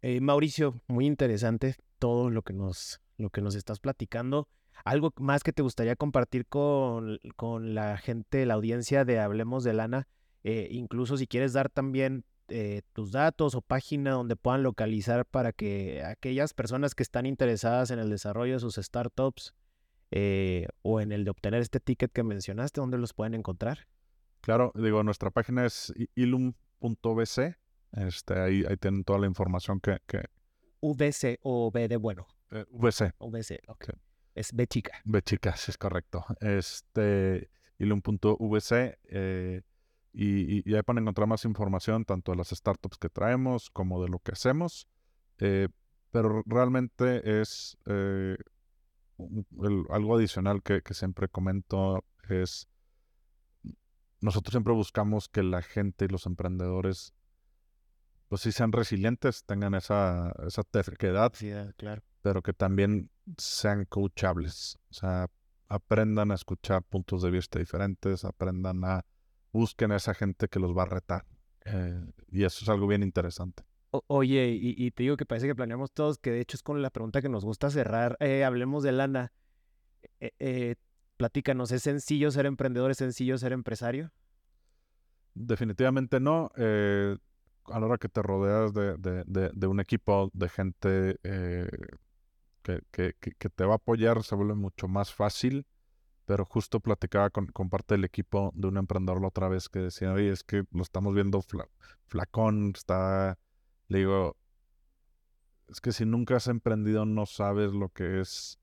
Eh, 0.01 0.21
Mauricio, 0.21 0.81
muy 0.87 1.05
interesante 1.05 1.75
todo 1.99 2.31
lo 2.31 2.41
que 2.41 2.53
nos, 2.53 2.99
lo 3.17 3.29
que 3.29 3.41
nos 3.41 3.53
estás 3.53 3.79
platicando. 3.79 4.47
¿Algo 4.85 5.13
más 5.17 5.43
que 5.43 5.53
te 5.53 5.61
gustaría 5.61 5.95
compartir 5.95 6.47
con, 6.47 7.19
con 7.35 7.75
la 7.75 7.97
gente, 7.97 8.45
la 8.47 8.55
audiencia 8.55 9.05
de 9.05 9.19
Hablemos 9.19 9.63
de 9.63 9.73
Lana? 9.73 10.07
Incluso 10.43 11.17
si 11.17 11.27
quieres 11.27 11.51
dar 11.51 11.69
también 11.69 12.23
eh, 12.49 12.81
tus 12.93 13.11
datos 13.11 13.55
o 13.55 13.61
página 13.61 14.11
donde 14.11 14.35
puedan 14.35 14.63
localizar 14.63 15.25
para 15.25 15.51
que 15.53 16.03
aquellas 16.03 16.53
personas 16.53 16.95
que 16.95 17.03
están 17.03 17.25
interesadas 17.25 17.91
en 17.91 17.99
el 17.99 18.09
desarrollo 18.09 18.53
de 18.53 18.59
sus 18.59 18.75
startups 18.75 19.53
eh, 20.11 20.67
o 20.81 21.01
en 21.01 21.11
el 21.11 21.25
de 21.25 21.31
obtener 21.31 21.61
este 21.61 21.79
ticket 21.79 22.11
que 22.11 22.23
mencionaste, 22.23 22.79
¿dónde 22.79 22.97
los 22.97 23.13
pueden 23.13 23.33
encontrar? 23.33 23.87
Claro, 24.41 24.71
digo, 24.75 25.03
nuestra 25.03 25.31
página 25.31 25.65
es 25.65 25.93
ilum.bc. 26.15 27.57
Este, 27.93 28.39
ahí, 28.39 28.63
ahí 28.67 28.77
tienen 28.77 29.03
toda 29.03 29.19
la 29.19 29.27
información 29.27 29.79
que... 29.79 29.97
que... 30.05 30.25
VC 30.81 31.39
o 31.41 31.71
B 31.71 31.87
de 31.87 31.97
bueno. 31.97 32.27
Eh, 32.51 32.65
VC. 32.69 33.13
VC, 33.19 33.59
ok. 33.67 33.85
Sí. 33.85 33.91
Es 34.35 34.53
B 34.53 34.67
chica. 34.67 35.01
B 35.03 35.21
chica, 35.21 35.55
sí 35.57 35.71
es 35.71 35.77
correcto. 35.77 36.23
Este, 36.39 37.49
ilum.vc. 37.79 38.99
Eh, 39.05 39.61
y, 40.19 40.67
y, 40.67 40.73
ahí 40.73 40.81
pueden 40.81 41.03
encontrar 41.03 41.27
más 41.27 41.45
información 41.45 42.03
tanto 42.03 42.31
de 42.31 42.37
las 42.37 42.49
startups 42.49 42.97
que 42.97 43.07
traemos 43.07 43.69
como 43.69 44.01
de 44.01 44.09
lo 44.09 44.17
que 44.17 44.31
hacemos. 44.31 44.87
Eh, 45.37 45.67
pero 46.09 46.41
realmente 46.47 47.39
es 47.41 47.77
eh, 47.85 48.35
el, 49.19 49.85
algo 49.91 50.15
adicional 50.15 50.63
que, 50.63 50.81
que, 50.81 50.95
siempre 50.95 51.27
comento 51.27 52.03
es, 52.29 52.67
nosotros 54.19 54.53
siempre 54.53 54.73
buscamos 54.73 55.29
que 55.29 55.43
la 55.43 55.61
gente 55.61 56.05
y 56.05 56.07
los 56.07 56.25
emprendedores, 56.25 57.13
pues 58.27 58.41
sí 58.41 58.51
sean 58.51 58.71
resilientes, 58.71 59.43
tengan 59.43 59.75
esa, 59.75 60.33
esa 60.47 60.63
terquedad, 60.63 61.31
sí, 61.35 61.51
claro. 61.77 62.01
pero 62.23 62.41
que 62.41 62.53
también 62.53 63.11
sean 63.37 63.85
coachables, 63.85 64.79
o 64.89 64.93
sea, 64.95 65.27
aprendan 65.67 66.31
a 66.31 66.35
escuchar 66.35 66.81
puntos 66.81 67.21
de 67.21 67.29
vista 67.29 67.59
diferentes, 67.59 68.25
aprendan 68.25 68.83
a, 68.83 69.05
busquen 69.51 69.91
a 69.91 69.97
esa 69.97 70.13
gente 70.13 70.47
que 70.47 70.59
los 70.59 70.75
va 70.75 70.83
a 70.83 70.87
retar. 70.87 71.25
Eh, 71.65 72.01
y 72.31 72.43
eso 72.43 72.63
es 72.63 72.69
algo 72.69 72.87
bien 72.87 73.03
interesante. 73.03 73.63
O, 73.91 74.03
oye, 74.07 74.49
y, 74.49 74.75
y, 74.77 74.91
te 74.91 75.03
digo 75.03 75.17
que 75.17 75.25
parece 75.25 75.47
que 75.47 75.55
planeamos 75.55 75.91
todos, 75.91 76.17
que 76.17 76.31
de 76.31 76.41
hecho 76.41 76.57
es 76.57 76.63
con 76.63 76.81
la 76.81 76.89
pregunta 76.89 77.21
que 77.21 77.29
nos 77.29 77.45
gusta 77.45 77.69
cerrar. 77.69 78.17
Eh, 78.19 78.43
hablemos 78.43 78.83
de 78.83 78.91
lana. 78.91 79.31
Eh, 80.19 80.75
platícanos, 81.17 81.71
¿es 81.71 81.83
sencillo 81.83 82.31
ser 82.31 82.45
emprendedor? 82.45 82.91
¿Es 82.91 82.97
sencillo 82.97 83.37
ser 83.37 83.53
empresario? 83.53 84.11
Definitivamente 85.33 86.19
no. 86.19 86.51
A 86.55 87.79
la 87.79 87.85
hora 87.85 87.97
que 87.97 88.09
te 88.09 88.21
rodeas 88.21 88.73
de, 88.73 88.97
de, 88.97 89.23
de, 89.25 89.51
de 89.53 89.67
un 89.67 89.79
equipo 89.79 90.29
de 90.33 90.49
gente 90.49 91.19
que, 92.61 92.81
que, 92.91 93.13
que, 93.13 93.49
te 93.49 93.63
va 93.63 93.73
a 93.73 93.77
apoyar, 93.77 94.23
se 94.23 94.35
vuelve 94.35 94.55
mucho 94.55 94.87
más 94.87 95.13
fácil. 95.13 95.65
Pero 96.27 96.45
justo 96.45 96.79
platicaba 96.79 97.31
con, 97.31 97.47
con, 97.47 97.69
parte 97.69 97.95
del 97.95 98.03
equipo 98.03 98.51
de 98.53 98.67
un 98.67 98.77
emprendedor 98.77 99.21
la 99.21 99.29
otra 99.29 99.47
vez 99.47 99.69
que 99.69 99.79
decía, 99.79 100.13
oye, 100.13 100.29
es 100.29 100.43
que 100.43 100.65
lo 100.71 100.83
estamos 100.83 101.15
viendo 101.15 101.41
fla, 101.41 101.67
flacón, 102.05 102.73
está 102.75 103.39
le 103.87 103.99
digo, 103.99 104.37
es 105.69 105.81
que 105.81 105.91
si 105.91 106.05
nunca 106.05 106.35
has 106.35 106.47
emprendido 106.47 107.05
no 107.05 107.25
sabes 107.25 107.71
lo 107.71 107.89
que 107.89 108.21
es 108.21 108.59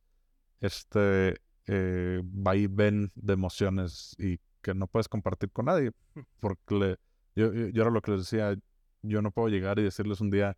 este 0.60 1.40
eh, 1.66 2.20
vaivén 2.24 3.10
de 3.14 3.32
emociones 3.32 4.14
y 4.18 4.38
que 4.62 4.74
no 4.74 4.86
puedes 4.86 5.08
compartir 5.08 5.50
con 5.50 5.66
nadie. 5.66 5.92
Porque 6.40 6.74
le, 6.74 6.96
yo, 7.34 7.52
yo, 7.52 7.82
era 7.82 7.90
lo 7.90 8.00
que 8.00 8.12
les 8.12 8.20
decía, 8.20 8.54
yo 9.02 9.22
no 9.22 9.30
puedo 9.30 9.48
llegar 9.48 9.78
y 9.78 9.82
decirles 9.82 10.20
un 10.20 10.30
día, 10.30 10.56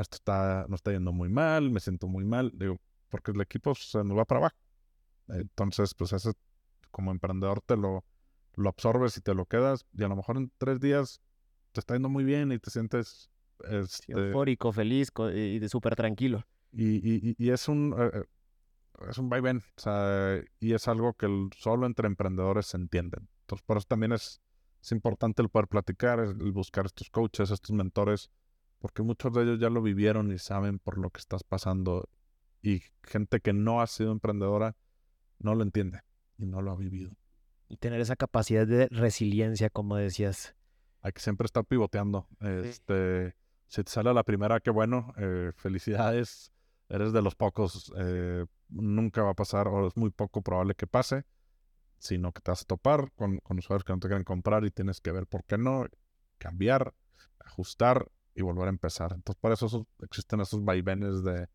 esto 0.00 0.16
está, 0.16 0.66
no 0.68 0.76
está 0.76 0.92
yendo 0.92 1.12
muy 1.12 1.28
mal, 1.28 1.70
me 1.70 1.80
siento 1.80 2.06
muy 2.06 2.24
mal, 2.24 2.52
digo, 2.54 2.76
porque 3.08 3.32
el 3.32 3.40
equipo 3.40 3.74
se 3.74 4.02
nos 4.04 4.16
va 4.16 4.24
para 4.24 4.40
abajo. 4.40 4.56
Entonces, 5.32 5.94
pues 5.94 6.12
ese, 6.12 6.32
como 6.90 7.10
emprendedor 7.10 7.60
te 7.60 7.76
lo, 7.76 8.04
lo 8.56 8.68
absorbes 8.68 9.16
y 9.16 9.20
te 9.20 9.34
lo 9.34 9.46
quedas 9.46 9.86
y 9.92 10.02
a 10.02 10.08
lo 10.08 10.16
mejor 10.16 10.36
en 10.36 10.50
tres 10.58 10.80
días 10.80 11.20
te 11.72 11.80
está 11.80 11.94
yendo 11.94 12.08
muy 12.08 12.24
bien 12.24 12.52
y 12.52 12.58
te 12.58 12.70
sientes 12.70 13.30
este, 13.68 14.12
eufórico, 14.12 14.72
feliz 14.72 15.12
y 15.34 15.58
de 15.58 15.68
súper 15.68 15.94
tranquilo. 15.96 16.44
Y, 16.72 16.96
y, 16.96 17.34
y, 17.36 17.50
es 17.50 17.68
un 17.68 17.94
eh, 17.98 18.24
es 19.08 19.18
un 19.18 19.28
vaivén, 19.28 19.58
o 19.58 19.80
sea, 19.80 20.42
y 20.58 20.74
es 20.74 20.86
algo 20.88 21.14
que 21.14 21.26
el, 21.26 21.50
solo 21.56 21.86
entre 21.86 22.06
emprendedores 22.06 22.66
se 22.66 22.76
entienden. 22.76 23.28
Entonces, 23.42 23.64
por 23.66 23.78
eso 23.78 23.86
también 23.88 24.12
es, 24.12 24.40
es 24.82 24.92
importante 24.92 25.42
el 25.42 25.48
poder 25.48 25.68
platicar, 25.68 26.20
el 26.20 26.52
buscar 26.52 26.86
estos 26.86 27.10
coaches, 27.10 27.50
estos 27.50 27.74
mentores, 27.74 28.30
porque 28.78 29.02
muchos 29.02 29.32
de 29.32 29.42
ellos 29.42 29.58
ya 29.58 29.70
lo 29.70 29.82
vivieron 29.82 30.32
y 30.32 30.38
saben 30.38 30.78
por 30.78 30.98
lo 30.98 31.10
que 31.10 31.18
estás 31.18 31.42
pasando. 31.44 32.08
Y 32.62 32.82
gente 33.02 33.40
que 33.40 33.52
no 33.52 33.80
ha 33.80 33.86
sido 33.86 34.12
emprendedora 34.12 34.76
no 35.40 35.54
lo 35.54 35.62
entiende 35.62 36.00
y 36.38 36.46
no 36.46 36.62
lo 36.62 36.72
ha 36.72 36.76
vivido. 36.76 37.12
Y 37.68 37.76
tener 37.76 38.00
esa 38.00 38.16
capacidad 38.16 38.66
de 38.66 38.88
resiliencia, 38.88 39.70
como 39.70 39.96
decías. 39.96 40.54
Hay 41.02 41.12
que 41.12 41.20
siempre 41.20 41.46
estar 41.46 41.64
pivoteando. 41.64 42.28
Este, 42.40 43.34
si 43.66 43.84
te 43.84 43.90
sale 43.90 44.10
a 44.10 44.12
la 44.14 44.24
primera, 44.24 44.60
qué 44.60 44.70
bueno, 44.70 45.14
eh, 45.16 45.52
felicidades, 45.56 46.52
eres 46.88 47.12
de 47.12 47.22
los 47.22 47.34
pocos, 47.34 47.92
eh, 47.96 48.44
nunca 48.68 49.22
va 49.22 49.30
a 49.30 49.34
pasar 49.34 49.68
o 49.68 49.86
es 49.86 49.96
muy 49.96 50.10
poco 50.10 50.42
probable 50.42 50.74
que 50.74 50.86
pase, 50.86 51.24
sino 51.98 52.32
que 52.32 52.40
te 52.40 52.50
vas 52.50 52.62
a 52.62 52.66
topar 52.66 53.12
con, 53.12 53.38
con 53.38 53.58
usuarios 53.58 53.84
que 53.84 53.92
no 53.92 54.00
te 54.00 54.08
quieren 54.08 54.24
comprar 54.24 54.64
y 54.64 54.70
tienes 54.70 55.00
que 55.00 55.12
ver 55.12 55.26
por 55.26 55.44
qué 55.44 55.56
no, 55.56 55.86
cambiar, 56.38 56.94
ajustar 57.38 58.10
y 58.34 58.42
volver 58.42 58.66
a 58.66 58.70
empezar. 58.70 59.12
Entonces, 59.14 59.40
por 59.40 59.52
eso 59.52 59.86
existen 60.02 60.40
esos 60.40 60.64
vaivenes 60.64 61.22
de, 61.22 61.48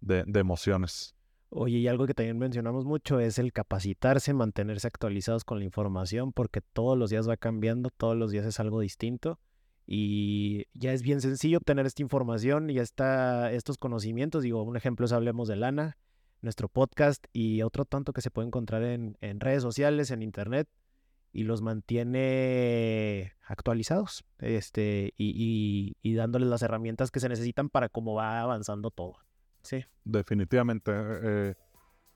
de, 0.00 0.24
de 0.26 0.40
emociones. 0.40 1.14
Oye, 1.52 1.78
y 1.78 1.88
algo 1.88 2.06
que 2.06 2.14
también 2.14 2.38
mencionamos 2.38 2.84
mucho 2.84 3.18
es 3.18 3.38
el 3.40 3.52
capacitarse, 3.52 4.32
mantenerse 4.32 4.86
actualizados 4.86 5.44
con 5.44 5.58
la 5.58 5.64
información, 5.64 6.32
porque 6.32 6.60
todos 6.60 6.96
los 6.96 7.10
días 7.10 7.28
va 7.28 7.36
cambiando, 7.36 7.90
todos 7.90 8.16
los 8.16 8.30
días 8.30 8.46
es 8.46 8.60
algo 8.60 8.80
distinto. 8.80 9.40
Y 9.84 10.66
ya 10.74 10.92
es 10.92 11.02
bien 11.02 11.20
sencillo 11.20 11.58
obtener 11.58 11.86
esta 11.86 12.02
información 12.02 12.70
y 12.70 12.78
está 12.78 13.50
estos 13.50 13.78
conocimientos. 13.78 14.44
Digo, 14.44 14.62
un 14.62 14.76
ejemplo 14.76 15.06
es 15.06 15.12
Hablemos 15.12 15.48
de 15.48 15.56
Lana, 15.56 15.98
nuestro 16.40 16.68
podcast 16.68 17.26
y 17.32 17.62
otro 17.62 17.84
tanto 17.84 18.12
que 18.12 18.20
se 18.20 18.30
puede 18.30 18.46
encontrar 18.46 18.84
en, 18.84 19.18
en 19.20 19.40
redes 19.40 19.62
sociales, 19.62 20.12
en 20.12 20.22
internet, 20.22 20.68
y 21.32 21.42
los 21.42 21.62
mantiene 21.62 23.32
actualizados 23.42 24.24
este, 24.38 25.14
y, 25.16 25.96
y 26.00 26.14
dándoles 26.14 26.48
las 26.48 26.62
herramientas 26.62 27.10
que 27.10 27.18
se 27.18 27.28
necesitan 27.28 27.70
para 27.70 27.88
cómo 27.88 28.14
va 28.14 28.40
avanzando 28.40 28.92
todo. 28.92 29.16
Sí. 29.62 29.84
Definitivamente. 30.04 30.92
Eh, 30.94 31.54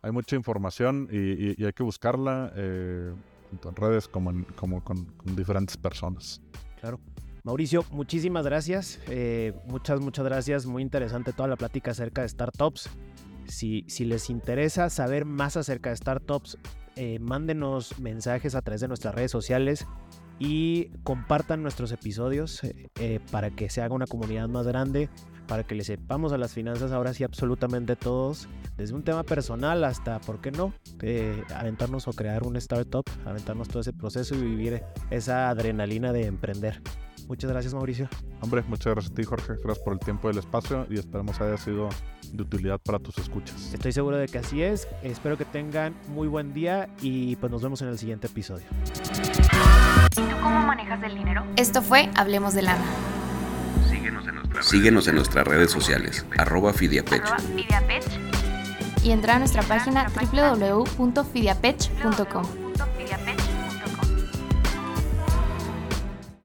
hay 0.02 0.12
mucha 0.12 0.36
información 0.36 1.08
y, 1.10 1.64
hay 1.64 1.72
que 1.72 1.82
buscarla 1.82 2.52
eh, 2.54 3.14
tanto 3.50 3.68
en 3.68 3.76
redes 3.76 4.08
como, 4.08 4.44
como 4.56 4.82
con, 4.82 5.06
diferentes 5.36 5.76
personas. 5.76 6.40
Claro. 6.80 7.00
Mauricio, 7.42 7.84
muchísimas 7.90 8.44
gracias. 8.44 9.00
Eh, 9.08 9.54
muchas, 9.66 10.00
muchas 10.00 10.24
gracias. 10.24 10.66
Muy 10.66 10.82
interesante 10.82 11.32
toda 11.32 11.48
la 11.48 11.56
plática 11.56 11.90
acerca 11.90 12.22
de 12.22 12.28
startups. 12.28 12.90
Si, 13.46 13.84
si 13.88 14.04
les 14.04 14.30
interesa 14.30 14.88
saber 14.88 15.24
más 15.24 15.56
acerca 15.56 15.90
de 15.90 15.96
startups, 15.96 16.58
mándenos 17.20 17.98
mensajes 17.98 18.54
a 18.54 18.62
través 18.62 18.80
de 18.80 18.88
nuestras 18.88 19.14
redes 19.14 19.30
sociales 19.30 19.86
y 20.38 20.90
compartan 21.02 21.62
nuestros 21.62 21.92
episodios 21.92 22.60
para 23.30 23.50
que 23.50 23.70
se 23.70 23.82
haga 23.82 23.94
una 23.94 24.06
comunidad 24.06 24.48
más 24.48 24.66
grande 24.66 25.08
para 25.46 25.64
que 25.64 25.74
le 25.74 25.84
sepamos 25.84 26.32
a 26.32 26.38
las 26.38 26.52
finanzas 26.52 26.92
ahora 26.92 27.14
sí 27.14 27.24
absolutamente 27.24 27.96
todos, 27.96 28.48
desde 28.76 28.94
un 28.94 29.02
tema 29.02 29.22
personal 29.22 29.84
hasta, 29.84 30.20
¿por 30.20 30.40
qué 30.40 30.50
no? 30.50 30.72
Eh, 31.02 31.42
aventarnos 31.54 32.08
o 32.08 32.12
crear 32.12 32.44
un 32.44 32.56
startup, 32.56 33.04
aventarnos 33.24 33.68
todo 33.68 33.80
ese 33.80 33.92
proceso 33.92 34.34
y 34.34 34.42
vivir 34.42 34.82
esa 35.10 35.48
adrenalina 35.48 36.12
de 36.12 36.26
emprender. 36.26 36.82
Muchas 37.28 37.50
gracias 37.50 37.72
Mauricio. 37.72 38.08
Hombre, 38.40 38.62
muchas 38.68 38.92
gracias 38.92 39.12
a 39.12 39.14
ti 39.14 39.24
Jorge, 39.24 39.54
gracias 39.62 39.78
por 39.78 39.94
el 39.94 39.98
tiempo 39.98 40.28
y 40.28 40.32
el 40.32 40.38
espacio 40.38 40.86
y 40.90 40.98
esperamos 40.98 41.40
haya 41.40 41.56
sido 41.56 41.88
de 42.32 42.42
utilidad 42.42 42.78
para 42.80 42.98
tus 42.98 43.16
escuchas. 43.18 43.72
Estoy 43.72 43.92
seguro 43.92 44.18
de 44.18 44.28
que 44.28 44.38
así 44.38 44.62
es, 44.62 44.88
espero 45.02 45.38
que 45.38 45.46
tengan 45.46 45.94
muy 46.08 46.28
buen 46.28 46.52
día 46.52 46.88
y 47.00 47.36
pues 47.36 47.50
nos 47.50 47.62
vemos 47.62 47.80
en 47.80 47.88
el 47.88 47.98
siguiente 47.98 48.26
episodio. 48.26 48.66
¿Y 50.16 50.20
tú 50.20 50.36
cómo 50.42 50.60
manejas 50.60 51.02
el 51.02 51.16
dinero? 51.16 51.44
Esto 51.56 51.82
fue 51.82 52.08
Hablemos 52.14 52.54
de 52.54 52.62
Lana. 52.62 52.84
Síguenos 54.60 55.08
en 55.08 55.16
nuestras 55.16 55.46
redes 55.46 55.70
sociales, 55.70 56.24
arroba 56.38 56.72
Fidiapech. 56.72 57.22
Y 59.02 59.10
entra 59.10 59.36
a 59.36 59.38
nuestra 59.38 59.62
página 59.62 60.06
www.fidiapech.com. 60.08 62.44